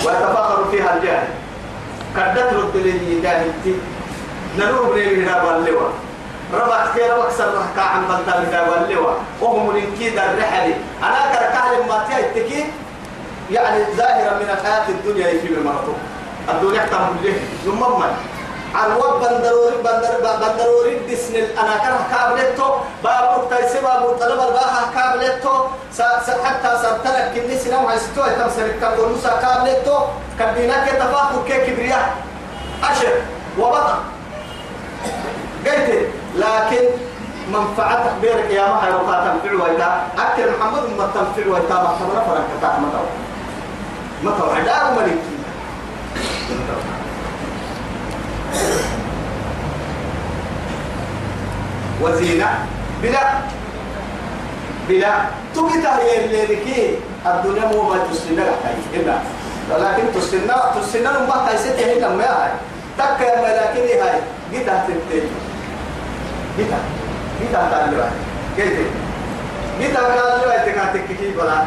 ويتفاخر 0.04 0.68
فيها 0.70 0.90
الجاهل 0.96 1.28
كدت 2.16 2.52
رد 2.52 2.76
لي 2.76 3.20
داهنتي 3.20 3.74
نروب 4.58 4.92
لي 4.96 5.06
من 5.16 5.28
هذا 5.28 5.56
اللواء 5.56 5.92
ربعت 6.54 6.88
كي 6.96 7.08
ربك 7.10 7.30
سرح 7.38 7.66
عن 7.94 8.02
بلتا 8.08 8.38
من 8.40 8.46
هذا 8.54 8.84
اللواء 8.88 9.18
وهم 9.40 9.74
من 9.74 9.96
كيد 9.98 10.18
رحلي 10.18 10.74
أنا 11.02 11.20
كركال 11.32 11.88
ما 11.88 12.04
تكيد 12.34 12.64
يعني 13.50 13.84
ظاهرة 13.96 14.34
من 14.38 14.48
الحياة 14.58 14.88
الدنيا 14.88 15.30
في 15.40 15.48
مرتو 15.64 15.94
الدنيا 16.50 16.86
تهم 16.86 17.16
له 17.24 17.74
ما 17.80 18.08
عن 18.74 18.92
وقت 18.96 19.20
بندروري 19.20 19.76
بندر 19.76 20.10
بندروري 20.40 20.98
دسن 21.10 21.34
انا 21.34 21.76
كره 21.82 22.00
كابلتو 22.12 22.70
بابور 23.04 23.44
تيسي 23.50 23.80
بابور 23.80 24.16
طلب 24.20 24.40
الباها 24.48 24.82
كابلتو 24.94 25.54
حتى 26.44 26.70
سرتلك 26.82 27.32
كني 27.34 27.56
سنو 27.58 27.88
هستو 27.88 28.22
تم 28.38 28.50
سرتك 28.56 28.82
كونسا 28.96 29.32
كابلتو 29.42 29.98
كدينا 30.38 30.76
كتفاح 30.86 31.28
وكي 31.36 31.58
كبريا 31.66 32.02
اشر 32.90 33.12
وبطا 33.58 33.98
قلت 35.66 35.90
لكن 36.36 36.84
منفعتك 37.52 38.12
بيرك 38.20 38.50
يا 38.50 38.64
ما 38.72 38.78
هي 38.86 38.92
وقاتم 38.94 39.34
فعويتا 39.44 39.90
اكل 40.24 40.46
محمد 40.60 40.82
ما 40.98 41.06
تنفعويتا 41.14 41.74
ما 41.82 41.88
خبره 41.98 42.20
فرنك 42.26 42.52
تعمل 42.62 42.90
ما 44.24 44.30
توعدار 44.38 44.84
ملكي 44.96 45.22
وزينة 52.02 52.50
بلا 53.02 53.20
بلا 54.88 55.14
تقطع 55.54 55.94
اللي 56.24 56.42
بكي 56.50 56.94
الدنيا 57.26 57.66
مو 57.70 57.82
ما 57.82 57.96
تسلنا 58.10 58.40
لحي 58.42 58.74
إلا 58.94 59.16
لكن 59.70 60.02
تسلنا 60.14 60.72
تسلنا 60.80 61.12
ما 61.26 61.46
تيسته 61.50 61.84
هنا 61.98 62.08
ما 62.08 62.24
هاي 62.26 62.52
تك 62.98 63.20
يا 63.20 63.36
ملاكين 63.40 64.02
هاي 64.02 64.16
قطع 64.52 64.74
تبتين 64.88 65.24
قطع 66.58 66.78
قطع 67.40 67.70
تعلوا 67.70 68.04
كيف 68.56 68.74
قطع 69.80 70.00
تعلوا 70.00 70.64
تكاتك 70.66 71.04
كي 71.20 71.30
بلا 71.32 71.58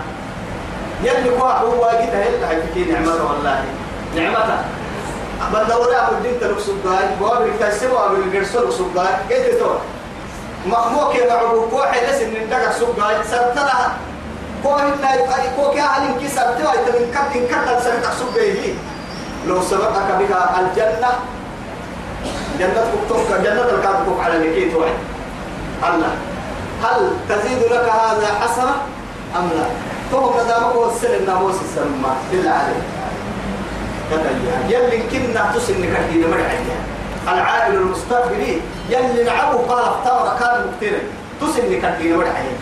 يلي 1.03 1.29
قوة 1.29 1.51
هو 1.53 1.83
قطع 1.83 2.17
هلا 2.17 2.59
تكي 2.59 2.85
نعمة 2.91 3.11
والله 3.11 3.63
نعمته 4.15 4.57
بل 5.53 5.65
دوري 5.67 5.95
أبو 5.95 6.15
الدين 6.17 6.39
تلوك 6.41 6.59
سبقاي 6.59 7.05
بواب 7.19 7.41
الكاسي 7.41 7.87
بواب 7.87 8.11
الجرسول 8.15 8.73
سبقاي 8.73 9.13
قلت 9.29 9.53
تو 9.59 9.69
مخموك 10.67 11.15
يا 11.15 11.33
معبوك 11.35 11.73
واحد 11.73 11.99
لسن 12.09 12.27
من 12.29 12.49
دقا 12.49 12.71
سبقاي 12.79 13.15
سرطلها 13.31 13.93
كوهن 14.63 15.01
نايقاري 15.01 15.49
كوكي 15.55 15.81
أهل 15.81 16.03
انكي 16.13 16.27
سرطلها 16.27 16.73
يتمن 16.73 17.11
كد 17.13 17.31
انكتل 17.37 17.83
سرطح 17.83 18.11
سبقاي 18.19 18.73
لو 19.47 19.61
سبقك 19.61 20.09
بها 20.19 20.57
الجنة 20.61 21.11
جنة 22.59 22.85
كتوك 23.05 23.27
جنة 23.43 23.63
الكاتبك 23.75 24.19
على 24.23 24.37
لكي 24.39 24.69
توعي 24.71 24.93
الله 25.87 26.11
هل 26.83 27.09
تزيد 27.29 27.63
لك 27.71 27.89
هذا 27.89 28.27
حسرة 28.41 28.75
أم 29.35 29.49
لا؟ 29.49 29.65
فهم 30.11 30.33
ندامك 30.45 30.75
والسلم 30.75 31.25
ناموس 31.25 31.55
السلم 31.55 32.03
بالله 32.31 32.49
عليك 32.51 32.94
تتليها 34.11 34.57
يلي 34.69 34.99
كنا 35.11 35.51
تسن 35.55 35.81
كثير 35.93 36.27
مرعيها 36.27 36.77
العائل 37.27 37.73
المستقبلي 37.75 38.61
يلي 38.89 39.23
نعبه 39.23 39.57
قال 39.57 39.83
اختار 39.85 40.37
كان 40.39 40.67
مقتنع 40.67 40.97
تسن 41.41 41.81
كثير 41.83 42.17
مرعيها 42.17 42.57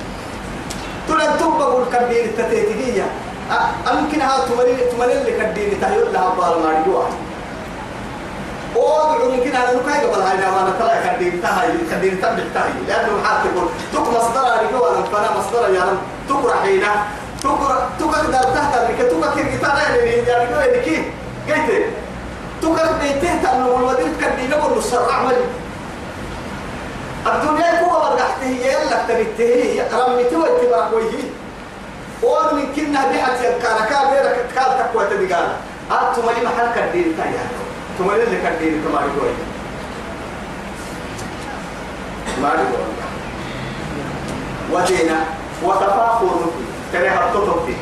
تلن 1.07 1.37
تبقوا 1.39 1.79
الكبير 1.83 2.25
التتيتية 2.25 3.05
أمكن 3.91 4.21
ها 4.21 4.45
تمرين 4.47 4.77
تمرين 4.95 5.17
لك 5.23 5.41
الدين 5.47 5.81
تهيول 5.81 6.13
لها 6.13 6.29
بالماريوها 6.29 7.09
وادعو 8.75 9.29
يمكن 9.33 9.55
هذا 9.55 9.79
نكاي 9.79 10.05
قبل 10.05 10.21
هاي 10.21 10.37
ما 10.37 10.73
طلع 10.79 10.95
كدين 11.15 11.41
تهاي 11.41 11.71
كدين 11.91 12.17
تبع 12.21 12.39
تهاي 12.53 12.71
لأنه 12.87 13.09
محاط 13.23 13.39
يقول 13.45 13.67
تك 13.93 14.09
مصدر 14.13 14.47
أنا 14.53 15.05
فنا 15.13 15.37
مصدر 15.37 15.73
يا 15.73 15.81
رم 15.83 15.97
تكره 16.29 16.53
رحينا 16.53 16.87
تكره 17.43 17.89
تكره 17.99 18.31
دار 18.31 18.43
تحت 18.43 18.75
لك 18.75 19.11
تكره 19.11 19.31
كتير 19.31 19.45
يعني 20.27 20.29
يعني 20.29 20.63
إيه؟ 20.69 20.81
كي 20.81 21.01
قلت 21.49 21.71
تكر 22.61 22.89
بيته 23.01 23.43
تأمل 23.43 23.69
والودير 23.69 24.07
كدي 24.21 24.47
نقول 24.47 24.77
نصر 24.77 25.11
عمل 25.11 25.35
الدنيا 27.27 27.81
كوها 27.83 28.09
كوبا 28.09 28.23
هي 28.43 28.71
يلا 28.71 29.03
تبته 29.07 29.83
رميته 29.93 30.39
واتبرك 30.39 30.93
ويه 30.93 31.23
وان 32.23 32.55
من 32.55 32.65
كنا 32.75 32.99
بحث 33.11 33.41
يكالا 33.43 33.85
كابيرا 33.85 34.33
كتكال 34.35 34.77
تقوى 34.79 35.05
تبقال 35.05 35.47
آت 35.91 36.03
آه، 36.03 36.13
تمالي 36.13 36.41
محل 36.45 36.67
كدين 36.75 37.17
تايا 37.17 37.45
تمالي 37.99 38.23
اللي 38.23 38.35
كدين 38.43 38.81
تمالي 38.85 39.11
قوي 39.19 39.33
مالي 42.41 42.63
قوي 42.63 42.93
ودينا 44.71 45.15
وتفاخر 45.63 46.41
تريها 46.93 47.25
التطبيق 47.25 47.77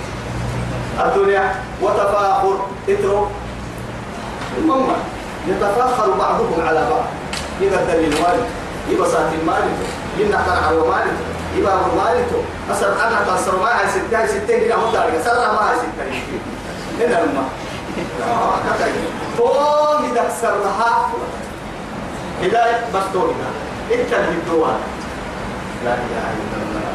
الدنيا 1.01 1.53
وتفاخر 1.81 2.59
اترك 2.89 3.27
المهم 4.57 4.93
يتفاخر 5.47 6.09
بعضهم 6.19 6.61
على 6.67 6.79
بعض 6.89 7.03
يبدل 7.61 7.99
للوالد 8.01 8.45
يبساط 8.89 9.25
المالك 9.41 9.75
ينحن 10.19 10.49
على 10.49 10.77
مالك 10.77 11.13
يبقى 11.57 11.75
مالك 12.05 12.25
أسر 12.71 12.87
أنا 13.07 13.23
تأسر 13.27 13.59
معها 13.59 13.87
ستة 13.87 14.27
ستة 14.27 14.65
هنا 14.65 14.75
هم 14.75 14.91
دارك 14.93 15.13
سر 15.25 15.37
معها 15.39 15.73
ستة 15.75 16.05
هنا 17.05 17.23
الماء 17.23 17.43
فوق 19.37 19.97
إذا 19.99 20.29
سرها 20.41 21.09
إلى 22.41 22.63
بستوننا 22.95 23.47
أنت 23.91 24.13
اللي 24.13 24.27
بالدوار 24.27 24.77
لا 25.85 25.93
إله 25.93 26.23
إلا 26.41 26.57
الله 26.57 26.91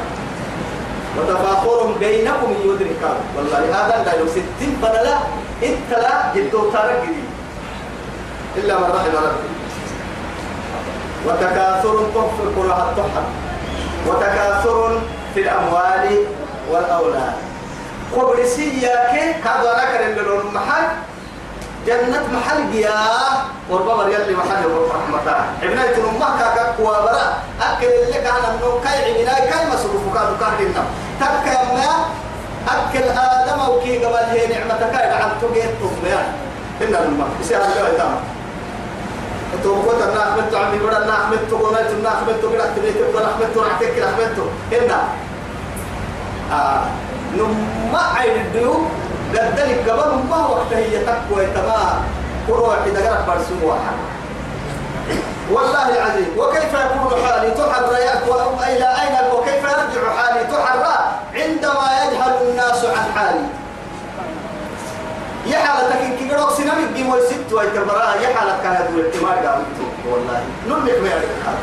وتفاخرهم 1.19 1.95
بينكم 2.01 2.53
يدركان 2.65 3.17
والله 3.37 3.59
هذا 3.59 4.03
لا 4.07 4.15
يوسف 4.21 4.43
تبدل 4.61 5.09
أنت 5.63 5.91
لا 6.03 6.33
جدو 6.35 6.71
ترك 6.71 7.03
إلا 8.57 8.75
من 8.81 8.89
رحم 8.97 9.13
ربي 9.13 9.47
وتكاثر 11.27 11.97
في 12.13 12.43
القرى 12.49 12.77
الطحن 12.89 13.25
وتكاثر 14.09 15.01
في 15.35 15.41
الأموال 15.41 16.25
والأولاد 16.71 17.35
قبرسية 18.17 18.95
كي 19.13 19.25
كادو 19.45 19.69
لك 19.81 19.93
للون 20.17 20.55
محل 20.55 20.87
جنة 21.87 22.23
محل 22.37 22.61
جيا 22.73 22.97
وربما 23.71 24.05
يلي 24.05 24.35
محل 24.35 24.63
رحمة 24.95 25.27
ابنة 25.63 25.83
الأمة 25.85 26.29
كاكا 26.39 26.65
وبراء 26.81 27.43
أكل 27.63 27.87
اللي 27.87 28.19
أنا 28.31 28.51
من 28.57 28.81
كاي 28.85 28.99
عبنا 29.13 29.35
كاي 29.51 29.63
مسروف 29.73 30.03
كادو 30.15 30.35
كاكينا 30.41 30.83
تكا 31.21 31.59
ما 31.75 31.89
أكل 32.73 33.05
آدم 33.19 33.59
وكي 33.71 34.05
قبل 34.05 34.17
هي 34.33 34.47
نعمتك 34.47 34.95
عن 35.23 35.31
تقيت 35.43 35.75
أمي 35.83 36.15
إن 36.83 36.89
الأمة 36.89 37.25
بسيارة 37.41 37.65
الله 37.65 38.15
توقوت 39.63 40.03
أنا 40.03 40.31
أحمدت 40.31 40.55
عمي 40.55 40.79
بدر 40.79 40.97
أنا 41.05 41.15
أحمدت 41.25 41.53
قنايت 41.55 41.91
أنا 42.01 42.09
أحمدت 42.09 42.43
كده 42.53 42.65
تبيت 42.77 42.97
أنا 43.19 43.27
أحمدت 43.31 43.57
رعتك 43.57 43.97
كده 43.97 44.11
أحمدت 44.11 44.39
هنا 44.73 44.99
آه 46.53 46.85
نما 47.37 48.01
عين 48.17 48.37
الديو 48.41 48.77
لذلك 49.33 49.89
قبل 49.89 50.15
ما 50.31 50.37
وقت 50.47 50.73
هي 50.73 50.99
تقوى 50.99 51.47
تما 51.47 52.01
قروع 52.49 52.77
إذا 52.87 53.09
قرأ 53.09 53.27
برسوم 53.35 53.61
واحد 53.63 53.97
والله 55.53 55.89
العظيم 55.97 56.27
وكيف 56.39 56.65
يكون 56.73 57.27
حالي 57.27 57.51
تحرى 57.51 57.97
إلى 58.77 58.89
أين 59.03 59.33
وكيف 59.37 59.63
يرجع 59.63 60.13
حالي 60.17 60.45
تحرى 60.45 60.97
عندما 61.35 61.89
يجهل 62.03 62.33
الناس 62.51 62.85
عن 62.85 63.13
حالي 63.17 63.41
يا 65.47 65.59
حالتك 65.59 66.16
كرو 66.37 66.51
سنم 66.57 66.93
دي 66.95 67.03
مو 67.03 67.17
ست 67.29 67.49
واي 67.53 67.71
تبرا 67.73 68.15
يا 68.21 68.29
حالك 68.37 68.57
كان 68.63 68.93
دول 68.93 69.05
احتمال 69.09 69.49
قام 69.49 69.61
والله 70.05 70.41
نلك 70.69 70.97
ما 71.01 71.55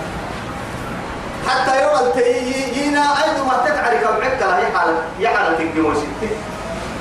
حتى 1.47 1.73
يوم 1.83 2.03
تيجينا 2.17 3.03
ايضا 3.23 3.41
ما 3.49 3.57
تتعرف 3.65 4.01
كم 4.01 4.15
عدك 4.23 4.41
يا 4.41 4.77
حالك 4.77 4.97
يا 5.19 5.29
حالك 5.29 5.59
دي 5.75 5.81
مو 5.81 5.93
ست 5.93 6.33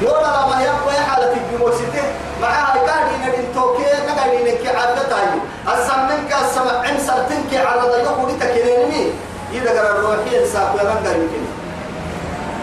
ولا 0.03 0.19
لما 0.19 0.57
يبقى 0.65 0.95
يا 0.97 1.03
حالك 1.09 1.33
دي 1.51 1.57
مو 1.61 1.71
ست 1.73 1.97
معها 2.43 2.87
كان 2.87 3.05
ان 3.15 3.31
انتوكي 3.41 3.91
نقل 4.09 4.29
انك 4.29 4.67
عدتاي 4.81 5.29
السمنك 5.73 6.31
السمع 6.45 6.75
عم 6.89 6.97
سرتنك 7.07 7.67
عرض 7.67 7.95
يقول 7.99 8.33
تكلمني 8.41 9.11
إذا 9.53 9.71
قرر 9.71 10.01
روحي 10.01 10.41
إنساق 10.43 10.75
ويرنقر 10.75 11.17
يمكن 11.17 11.43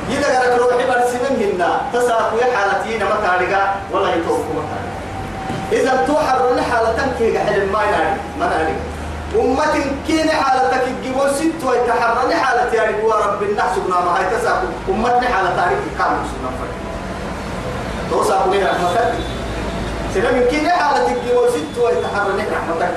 يدقرك 0.10 0.60
روحي 0.60 0.86
برسمهم 0.88 1.36
هنا 1.42 1.82
تساقوا 1.94 2.46
حالتين 2.56 3.04
متارقة 3.06 3.76
ولا 3.94 4.10
يتوقوا 4.16 4.56
متارقة 4.56 4.89
إذا 5.72 6.04
توحر 6.08 6.56
لحالة 6.56 6.92
تنكيك 6.98 7.38
حلم 7.38 7.68
ما 7.74 7.84
يعني 7.84 8.18
ما 8.40 8.46
يعني 8.46 8.74
أمة 9.36 9.76
كين 10.08 10.30
حالتك 10.30 10.82
الجبل 10.88 11.30
ست 11.36 11.64
ويتحرى 11.68 12.28
لحالة 12.30 12.74
يعني 12.74 13.04
هو 13.04 13.12
رب 13.14 13.44
الناس 13.44 13.78
بنا 13.86 13.96
ما 14.00 14.12
هي 14.20 14.36
تساكو 14.40 14.68
أمة 14.90 15.10
لحالة 15.20 15.50
تاريخ 15.56 15.80
كامل 15.98 16.18
سنة 16.32 16.52
فرق 16.60 16.74
توساكو 18.12 18.50
من 18.50 18.64
رحمتك 18.64 19.14
سلام 20.14 20.42
كين 20.50 20.70
حالة 20.70 21.06
الجبل 21.14 21.50
ست 21.50 21.78
ويتحرى 21.82 22.32
لحالتك 22.38 22.94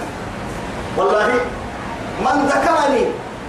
والله 0.99 1.27
من 2.25 2.47
ذكرني 2.47 3.05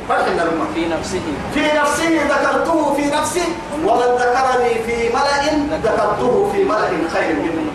فرحنا 0.09 0.41
لما 0.41 0.65
في 0.75 0.85
نفسه 0.85 1.21
في 1.53 1.77
نفسه 1.77 2.09
ذكرته 2.23 2.93
في 2.93 3.05
نفسي 3.05 3.43
ومن 3.73 4.01
ذكرني 4.21 4.73
في 4.87 5.09
ملأ 5.09 5.55
ذكرته 5.83 6.49
في 6.53 6.63
ملأ 6.63 6.89
خير 7.13 7.35
منه 7.35 7.69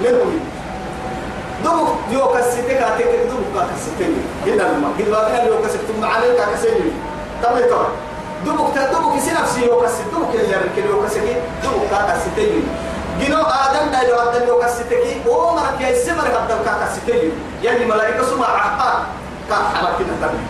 منه. 0.00 0.40
دو 1.64 1.72
يو 2.12 2.26
كسيتك 2.34 2.70
أتيك 2.76 3.06
دو 3.32 3.36
بقى 3.56 3.66
كسيتني 3.76 4.20
هنا 4.46 4.62
لما 4.72 4.88
قل 4.98 5.06
ما 5.10 5.20
بين 5.28 5.44
يو 5.48 5.56
كسيت 5.64 5.80
ثم 5.88 6.04
عليك 6.04 6.36
كسيني 6.54 6.90
طب 7.42 7.56
يتوه 7.56 7.86
دو 8.44 8.52
بقى 8.56 8.90
دو 8.92 9.00
بقى 9.08 9.20
سين 9.20 9.34
نفسي 9.34 9.60
يو 9.66 9.80
كسيت 9.80 10.06
دو 10.12 10.18
بقى 10.20 10.44
اللي 10.44 10.56
ركيل 10.56 10.84
يو 10.90 11.02
كسيت 11.06 11.22
دو 11.64 11.68
بقى 11.90 12.02
كسيتني 12.16 12.60
جنو 13.20 13.38
آدم 13.64 13.84
ده 13.92 14.00
لو 14.08 14.14
آدم 14.16 14.48
يو 14.48 14.58
كسيتك 14.60 15.02
هو 15.28 15.54
مرة 15.56 15.72
كي 15.80 15.94
سمر 16.04 16.26
قدام 16.36 16.58
كا 16.64 16.74
كسيتني 16.86 17.30
يعني 17.62 17.84
ملائكة 17.84 18.22
سمع 18.22 18.46
عقار 18.46 18.96
كا 19.50 19.54
حركتنا 19.54 20.14
تبي 20.22 20.40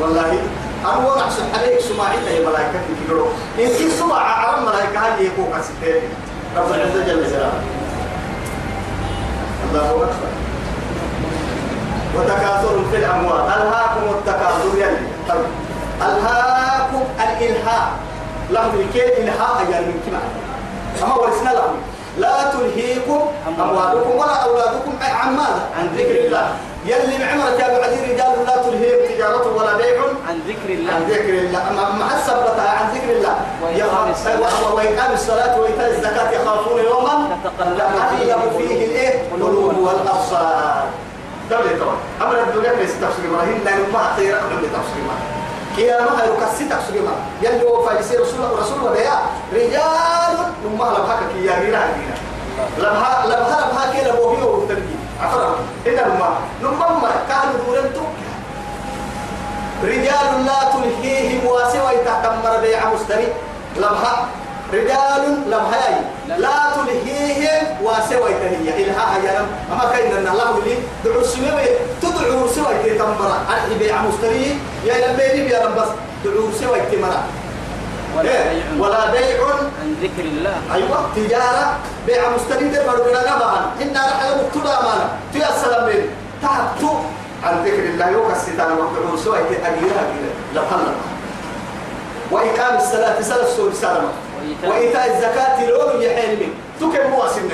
والله 0.00 0.38
أنا 0.84 0.98
وضع 1.08 1.28
سبحانه 1.30 1.80
سمع 1.80 2.06
إلا 2.18 2.30
يا 2.30 2.40
ملائكة 2.48 2.72
في 2.88 2.92
كيلو 3.08 3.26
إن 3.58 3.68
كي 3.78 3.90
سمع 3.90 4.16
عرم 4.18 4.64
ملائكة 4.66 5.18
يكو 5.20 5.42
كسيتني 5.56 6.00
رب 6.56 6.70
العزة 6.74 7.06
جل 7.06 7.22
جلاله 7.30 7.62
الله 9.74 10.16
وتكاثر 12.16 12.76
في 12.90 12.96
الأموال 12.96 13.40
ألهاكم 13.40 14.04
التكاثر 14.18 14.78
يعني 14.78 14.96
ألهاكم 16.02 17.02
الإلهاء 17.20 17.88
لهم 18.50 18.80
الكيل 18.80 19.08
إلهاء 19.12 19.66
يعني 19.70 19.86
من 19.86 20.00
كما 20.06 20.20
أما 21.06 21.14
ورثنا 21.14 21.50
لهم 21.50 21.74
لا 22.18 22.50
تلهيكم 22.50 23.20
أموالكم 23.60 24.10
ولا 24.10 24.44
أولادكم 24.44 24.92
عن 25.02 25.36
ماذا؟ 25.36 25.62
عن 25.78 25.86
ذكر 25.96 26.26
الله 26.26 26.46
يلي 26.86 27.18
معمرة 27.24 27.48
يا 27.50 27.80
بعدي 27.80 27.94
رجال 28.12 28.44
لا 28.46 28.56
تلهيهم 28.62 29.06
تجارة 29.14 29.56
ولا 29.56 29.76
بيع 29.76 30.00
عن 30.28 30.38
ذكر 30.48 30.68
الله 30.72 30.92
عن 30.92 31.02
ذكر 31.10 31.28
الله 31.30 31.62
مع 31.80 32.08
الصبرة 32.16 32.60
عن 32.60 32.90
ذكر 32.94 33.12
الله 33.12 33.40
ويقام 33.62 34.10
الصلاة 35.14 35.54
وإيتاء 35.60 35.90
الزكاة 35.90 36.30
يخافون 36.30 36.80
يوما 36.84 37.36
تقلب 37.44 37.82
فيه 38.58 38.74
الإيه 38.84 39.22
قلوب 39.32 39.74
والأبصار 39.82 40.84
دولة 41.50 41.78
طبعا 41.80 41.96
أمر 42.28 42.40
الدنيا 42.42 42.72
ليس 42.72 42.90
تفسير 42.92 43.30
إبراهيم 43.34 43.60
لأن 43.64 43.80
ما 43.92 44.14
خير 44.16 44.38
أمر 44.40 44.48
ما 44.48 45.12
كي 45.76 45.94
انا 45.94 46.02
ما 46.10 46.22
يكسي 46.24 46.64
تفسير 46.76 47.02
ما 47.02 47.12
يلي 47.48 47.62
هو 47.68 47.82
فايسير 47.82 48.20
رسول 48.20 48.34
الله 48.36 48.60
رسول 48.60 48.96
يا 48.96 49.16
رجال 49.54 50.38
نمها 50.66 51.20
كي 51.34 51.46
يا 51.46 51.52
غيرها 51.60 51.88
غيرها 52.76 52.76
لبها 52.78 53.26
لبها 53.26 53.70
لبها 53.70 53.92
كيا 53.92 54.12
لبوهي 54.12 54.42
وبتنجي 54.42 55.03
عفوا 55.22 55.54
إن 55.86 55.92
الماء 55.98 56.34
نمم 56.62 57.02
كانوا 57.28 57.54
دورن 57.66 57.90
رجال 59.84 60.46
لا 60.46 60.58
تلهيهم 60.72 61.46
واسوى 61.46 61.92
تكمر 62.06 62.60
بيع 62.60 62.80
مستري 62.94 63.26
لمها 63.76 64.26
رجال 64.72 65.36
لمها 65.46 65.88
لا 66.28 66.54
تلهيهم 66.74 67.62
واسوى 67.82 68.30
تهيا 68.34 68.74
إلها 68.76 69.16
أيام 69.16 69.46
أما 69.72 69.90
كاين 69.92 70.12
أن 70.16 70.28
الله 70.32 70.58
لي 70.64 70.74
دعو 71.04 71.22
سوى 71.22 71.64
تدعو 72.02 72.48
سوى 72.48 72.74
تكمر 72.84 73.30
أرحي 73.50 73.74
بيع 73.78 74.02
مستري 74.02 74.58
يا 74.84 74.94
لبيني 75.08 75.50
يا 75.50 75.66
لبس 75.66 75.88
دعو 76.24 76.50
سوى 76.60 76.80
تمرأ 76.80 77.22
ولا 78.18 78.30
إيه؟ 78.30 78.44
بيع 78.48 78.86
ولا 78.88 79.10
بيع 79.10 79.36
عن 79.82 79.94
ذكر 80.02 80.22
الله 80.24 80.56
أيوة 80.74 80.98
تجارة 81.16 81.76
بيع 82.06 82.22
مستند 82.36 82.80
مروينا 82.88 83.20
نبعا 83.22 83.60
إنا 83.82 84.00
نحن 84.06 84.26
مقتلا 84.38 84.82
مانا 84.84 85.06
في 85.32 85.38
السلام 85.48 85.86
بين 85.86 86.02
تعبت 86.42 86.92
عن 87.44 87.62
ذكر 87.64 87.82
الله 87.84 88.08
يوكستان 88.10 88.72
وقعون 88.72 89.16
سوى 89.24 89.38
أجيرا 89.40 90.02
كده 90.14 90.32
لبحلنا 90.54 90.94
وإقام 92.30 92.76
الصلاة 92.76 93.20
سلس 93.20 93.56
سورة 93.56 93.72
سلامة 93.72 94.08
وإيتاء 94.66 95.06
الزكاة 95.06 95.66
لون 95.70 96.02
يحلمي 96.02 96.46
من 96.46 96.56
تكم 96.80 97.52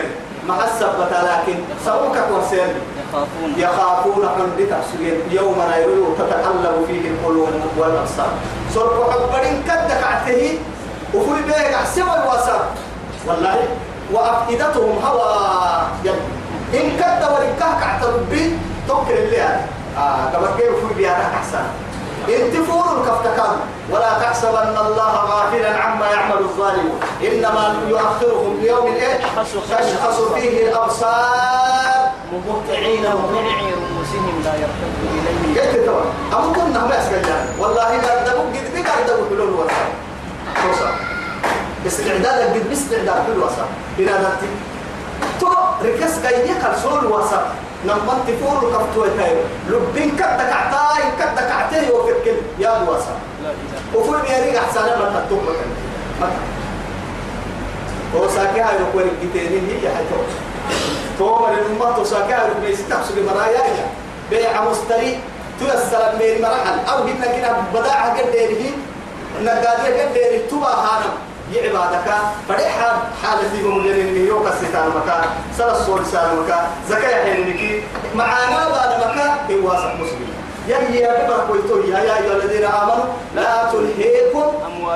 ما 0.49 0.57
حسبت 0.63 1.13
لكن 1.13 1.59
سوك 1.85 2.17
ورسل 2.33 2.73
يخافون 3.07 3.55
يخافون 3.57 4.27
عن 4.27 4.53
بتفسير 4.59 5.19
يوم 5.31 5.57
لا 5.71 5.79
يريد 5.79 6.05
تتقلب 6.19 6.85
فيه 6.89 7.09
القلوب 7.11 7.51
والأبصار 7.79 8.31
سرق 8.75 9.11
حبرين 9.13 9.63
كدك 9.67 10.01
عته 10.05 10.59
وفي 11.15 11.43
بيك 11.43 11.75
عسبا 11.75 12.23
الواسع 12.23 12.59
والله 13.27 13.57
وأفئدتهم 14.13 14.97
هوى 15.05 15.31
يب. 16.05 16.15
إن 16.75 16.87
كد 16.99 17.21
وركاك 17.33 17.81
عتربي 17.83 18.59
توكل 18.89 19.13
اللي 19.13 19.43
آه 19.43 20.31
كما 20.33 20.49
كيف 20.59 20.71
بيا 20.85 20.97
بيارك 20.97 21.29
أحسن 21.37 21.65
انت 22.29 22.57
تفور 22.57 23.07
كفتكان 23.07 23.57
ولا 23.91 24.19
تحسبن 24.19 24.79
الله 24.87 25.13
غافلا 25.25 25.77
عما 25.77 26.07
يعمل 26.11 26.39
الظالمون 26.39 27.01
إنما 27.23 27.75
يؤخرهم 27.89 28.59
ليوم 28.63 28.87
إيه 28.87 29.19
تشخص 29.37 30.23
فيه 30.35 30.69
الأبصار 30.69 32.00
مبطعين 32.33 33.05
ومنعي 33.05 33.75
رؤوسهم 33.83 34.35
لا 34.45 34.55
يرتد 34.55 34.95
إليه 35.05 35.61
قلت 35.61 35.77
توا 35.87 36.03
أبو 36.33 36.53
كنا 36.53 36.87
ما 36.87 36.99
أسجل 37.01 37.27
والله 37.61 37.83
اذا 37.87 38.07
لا 38.07 38.19
أردبوك 38.19 38.55
قد 38.57 38.75
بك 38.75 38.87
أردبوك 38.91 39.31
بلون 39.33 39.53
وصف 39.55 39.83
توصف 40.63 40.95
استعدادك 41.87 42.49
قد 42.55 42.69
باستعداد 42.69 43.27
بالوصف 43.29 43.69
إلى 43.99 44.07
ذاتي 44.13 44.51
تو 45.41 45.49
ركس 45.85 46.27
قيدي 46.27 46.53
قرصول 46.59 47.07
وصف 47.13 47.43
نمت 47.87 48.29
فور 48.41 48.73
كفتوي 48.73 49.09
تايو 49.19 49.41
لبين 49.69 50.17
كتا 50.17 50.45
كعتاي 50.51 51.03
كتا 51.19 51.43
كعتاي 51.49 51.91
وفكر 51.91 52.35
يا 52.59 52.71
وصف 52.89 53.17
وفور 53.95 54.17
بيريك 54.17 54.57
أحسن 54.57 54.81
ما 54.81 55.23
تتوب 55.27 55.39
مكان 56.21 56.39
وصاكي 58.15 58.61
هاي 58.61 58.83
وكوري 58.83 59.11
كتيرين 59.23 59.69
هي 59.71 59.89
حيث 59.95 60.09
تو 61.21 61.37
الأمة 61.53 62.03
تساكار 62.03 62.49
بيستحب 62.63 63.03
سجى 63.09 63.21
مرايا 63.23 63.63
بيع 64.31 64.65
مستري 64.71 65.21
السلام 65.61 66.15
من 66.17 66.43
مرحل 66.43 66.77
أو 66.93 67.01
جبنا 67.07 67.27
كنا 67.27 67.53
بداعة 67.75 68.19
قد 68.19 68.35
يريه 68.35 68.71
نقادية 69.43 70.03
قد 70.05 70.17
يريه 70.17 70.47
تبا 70.51 70.69
هانا 70.85 71.11
يعبادك 71.55 72.09
حالة 72.49 72.99
حالتهم 73.23 73.87
لنين 73.87 74.27
يوكا 74.27 74.51
ستان 74.57 74.89
مكا 74.97 75.21
سلا 75.59 75.73
الصور 75.73 76.03
سان 76.13 76.31
مكا 76.45 76.67
زكاة 76.89 77.25
حينك 77.35 77.83
معانا 78.15 78.69
بعد 78.69 78.95
مكا 79.01 79.29
هو 79.29 79.69
واسع 79.69 79.93
مسلم 79.95 80.29
يا 80.69 80.79
يا 80.79 81.25
ببر 81.25 81.35
قلتوا 81.41 81.83
يا 81.83 81.99
يا 81.99 82.19
الذين 82.19 82.65
آمنوا 82.65 83.07
لا 83.35 83.71
تلهيكم 83.73 84.53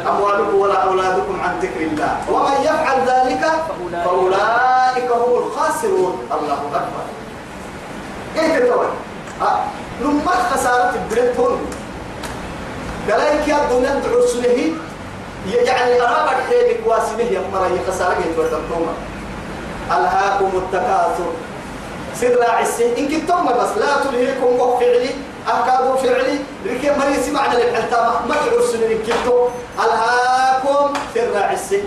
أموالكم 0.09 0.55
ولا 0.55 0.75
أولادكم 0.83 1.41
عن 1.45 1.59
ذكر 1.63 1.81
الله 1.81 2.17
ومن 2.33 2.63
يفعل 2.65 2.99
ذلك 3.07 3.41
فأولئك 4.05 4.64
أولئك 4.95 5.13
هم 5.13 5.39
الخاسرون 5.39 6.19
الله 6.33 6.55
أكبر 6.55 7.05
إيه 8.37 8.59
تتوى 8.59 8.87
لما 10.01 10.33
خسارة 10.53 10.93
بريتون 11.11 11.59
دلائك 13.09 13.49
يا 13.49 13.59
دونان 13.71 14.03
تعرسنه 14.03 14.57
يعني 15.53 16.01
أرابا 16.01 16.31
حيلك 16.49 16.81
واسنه 16.87 17.23
يا 17.23 17.41
مرأي 17.53 17.79
خسارة 17.89 18.17
يتوتنكم 18.31 18.87
ألهاكم 19.91 20.51
التكاثر 20.57 21.31
سر 22.21 22.45
عسين 22.51 22.97
إنك 22.99 23.29
تم 23.29 23.47
بس 23.47 23.69
لا 23.81 24.05
تلهيكم 24.11 24.45
وفعلي 24.61 24.93
فعلي 24.93 25.11
أكادوا 25.49 25.97
فعلي 25.97 26.39
لكي 26.67 26.91
مريسي 26.99 27.31
معنا 27.31 27.55
لك 27.55 27.75
أنت 27.75 27.95
ما 28.29 28.35
تعرسنه 28.35 28.87
إنك 28.87 29.07
تم 29.25 29.33
ألهاكم 29.85 30.93
سر 31.15 31.43
عسين 31.43 31.85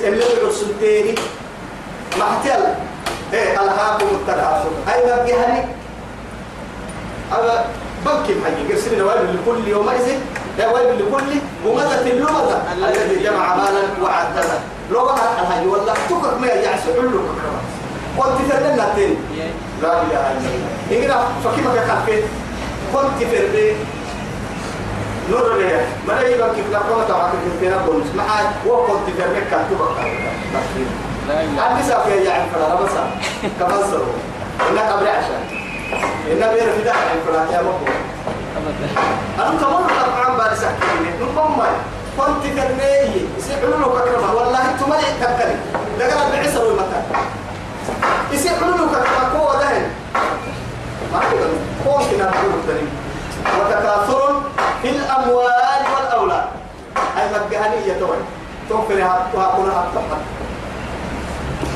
اللي 0.00 0.24
تعرسنتيني 0.42 1.14
محتل 2.18 2.62
إيه 3.32 3.52
ألهاكم 3.54 4.06
التكاثر 4.12 4.70
أي 4.94 5.00
بقي 5.06 5.32
هني 5.34 5.62
انا 7.38 7.64
بنكي 8.06 8.34
محيي 8.40 8.72
قرسلنا 8.72 9.04
ويل 9.04 9.34
لكل 9.42 9.68
يومئذ 9.68 10.08
لا 10.58 10.68
ويل 10.74 10.98
لكل 10.98 11.26
همزة 11.66 12.02
اللغة 12.06 12.62
الذي 12.74 13.22
جمع 13.24 13.56
مالا 13.56 13.80
وعدده 14.02 14.58
لو 14.90 15.04
بقى 15.04 15.18
الهي 15.42 15.66
والله 15.66 15.94
تكر 16.08 16.38
ما 16.40 16.46
يعس 16.46 16.80
علو 16.98 17.20
قلت 18.18 18.38
تدلنا 18.52 18.86
تين 18.94 19.16
لا 19.82 20.02
إله 20.02 20.32
إلا 20.32 20.48
الله 20.52 20.58
إقرأ 20.92 21.22
إيه 21.22 21.40
فكيفك 21.44 21.90
خفيت 21.92 22.24
في 23.30 23.44
البيت 23.46 23.76
نور 25.30 25.56
ليه 25.56 25.86
ما 26.08 26.12
لي 26.12 26.38
بقى 26.38 26.50
كيف 26.54 26.72
لا 26.72 26.78
قوة 26.78 27.22
على 27.22 27.32
كيف 27.32 27.72
تنبون 27.72 28.02
معاك 28.16 28.50
وقلت 28.66 29.06
فرقك 29.18 29.46
كتبك 29.50 30.14
عندي 31.36 31.82
سافر 31.88 32.10
يعني 32.10 32.50
فلا 32.54 32.68
رمسا 32.74 33.04
كمان 33.58 33.86
سرو 33.90 34.12
إنك 34.70 34.92
قبل 34.92 35.08
عشان 35.08 35.40
إنك 36.32 36.48
بير 36.54 36.72
في 36.72 36.82
دحر 36.84 37.06
فلا 37.26 37.52
يا 37.56 37.62
مكو 37.62 37.92
أنت 39.52 39.62
مرة 39.62 39.94
طبعا 40.06 40.36
بارس 40.38 40.64
أحكيني 40.64 41.10
نقوم 41.20 41.58
ماي 41.58 41.70
كنت 42.18 42.58
ترميه 42.58 43.24
يسيحلو 43.38 43.70
له 43.70 43.86
كرمه 44.04 44.32
والله 44.34 44.70
أنتم 44.70 44.90
مالي 44.90 45.04
تبكلي 45.20 45.56
لقد 45.98 46.32
بعسر 46.32 46.70
المتاع 46.70 47.02
يسيحلو 48.32 48.66
له 48.70 48.86
كرمه 48.94 49.38
قوة 49.40 49.60
دهن 49.60 49.90
ما 51.12 51.20
يقول 51.32 51.48
قوة 51.86 52.12
نبعو 52.14 52.50
الدليل 52.60 52.88
وتكاثر 53.60 54.40
في 54.82 54.88
الأموال 54.90 55.82
والأولاد 55.96 56.46
أي 57.16 57.22
مجهنية 57.28 57.98
توي 58.00 58.16
توفرها 58.68 59.26
وهكذا 59.34 59.72
هكذا 59.72 60.18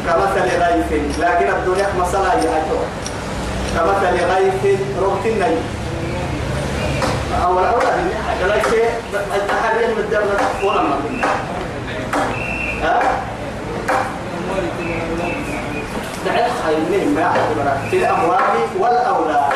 كمثل 0.06 0.40
غيث 0.40 1.18
لكن 1.20 1.48
الدنيا 1.48 1.86
مثلا 2.00 2.34
يأتوا 2.34 2.84
كمثل 3.74 4.24
غيث 4.24 4.76
ربط 5.02 5.26
النيل 5.26 5.62
أول 7.44 7.64
أولاد 7.64 8.10
غيث 8.42 8.74
التحرير 9.34 9.88
من 9.94 9.98
الدولة 9.98 10.46
ولما 10.64 10.98
ها 12.82 13.00
دعي 16.26 16.50
خير 16.66 17.04
ما 17.08 17.22
اعتبرك 17.24 17.90
في 17.90 17.96
الأموال 17.96 18.38
والأولاد 18.78 19.52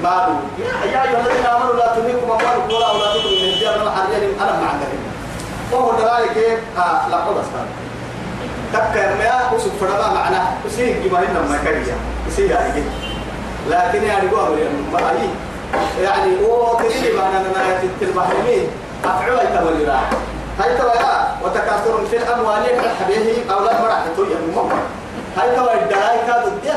مالوا 0.03 0.35
يا 0.59 0.71
أيها 0.89 1.03
الذين 1.05 1.45
آمنوا 1.45 1.73
لا 1.73 1.87
تلهكم 1.95 2.25
أموالكم 2.27 2.73
ولا 2.75 2.89
أولادكم 2.89 3.29
من 3.29 3.47
الزيارة 3.53 3.83
الحرية 3.83 4.27
أنا 4.41 4.59
معك 4.61 4.79
وهو 5.71 5.91
دلائك 5.99 6.37
آه 6.77 7.09
لا 7.09 7.17
قول 7.17 7.35
أسفل 7.39 7.65
تكا 8.73 8.99
يا 9.23 9.55
أسف 9.57 9.79
فرما 9.79 10.13
معنا 10.13 10.41
أسيه 10.67 11.07
جمعين 11.09 11.29
لما 11.29 11.57
كريا 11.63 11.95
أسيه 12.27 12.51
يعني 12.53 12.83
لكن 13.69 14.03
يعني 14.03 14.27
قابل 14.27 14.57
يعني 14.59 15.27
يعني 16.01 16.31
هو 16.45 16.73
تجري 16.79 17.13
معنا 17.17 17.37
أنا 17.39 17.83
البحرين 18.01 18.67
أفعل 19.05 19.29
يتولي 19.31 19.83
راح 19.83 20.09
هاي 20.59 20.77
ترى 20.77 21.27
وتكاثر 21.45 22.05
في 22.11 22.17
الأموال 22.17 22.65
حبيه 23.01 23.53
أولاد 23.53 23.81
مرحة 23.81 24.03
يا 24.05 24.37
ممكن 24.55 24.75
هاي 25.37 25.55
ترى 25.55 25.75
الدلائك 25.83 26.45
ضد 26.45 26.67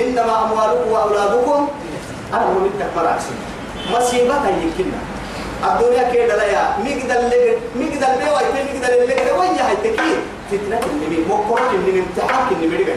إنما 0.00 0.44
أموالكم 0.44 0.90
وأولادكم 0.92 1.68
أنا 2.34 2.44
من 2.46 2.70
تكبر 2.80 3.08
عكسي 3.08 3.34
مصيبة 3.92 4.34
يمكننا 4.62 5.00
الدنيا 5.70 6.04
كده 6.14 6.36
لا 6.36 6.44
يا 6.44 6.62
مقدر 6.78 7.18
لك 7.28 7.58
مقدر 7.76 8.08
اللي 8.14 8.30
ويت 8.32 8.58
مقدر 8.76 9.02
اللي 9.02 9.14
كده 9.14 9.34
وين 9.38 9.50
هاي 9.50 9.76
تكيد 9.76 10.20
فتنة 10.50 10.80
اللي 10.92 11.06
مين 11.10 11.28
مقرر 11.28 11.70
اللي 11.74 11.92
مين 11.92 12.02
امتحان 12.06 12.46
اللي 12.54 12.66
مين 12.76 12.86
كده 12.86 12.94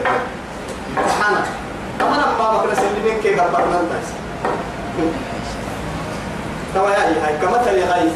امتحان 0.98 1.34
أما 2.00 2.14
أنا 2.16 2.26
بابا 2.38 2.58
كنا 2.62 2.74
سلمين 2.74 3.20
كي 3.22 3.34
قبرنا 3.34 3.80
الناس 3.80 4.06
توا 6.74 6.90
يا 6.90 7.26
هاي 7.26 7.36
كمثل 7.38 7.92
غيث 7.92 8.12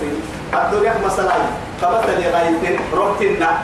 الدنيا 0.54 0.94
مثلا 1.06 1.34
كمثل 1.80 2.20
غيث 2.28 2.70
ربتنا 2.92 3.58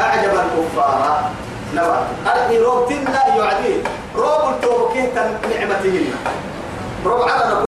أعجب 0.00 0.30
الكفار 0.30 1.30
نوى 1.74 2.04
أرقي 2.26 2.58
روب 2.58 2.88
تنا 2.88 3.36
يعدي 3.36 3.74
روب 4.16 4.50
التوبكين 4.54 5.14
تن 5.14 5.30
نعمتهن 5.50 6.04
روب 7.04 7.22
على 7.22 7.71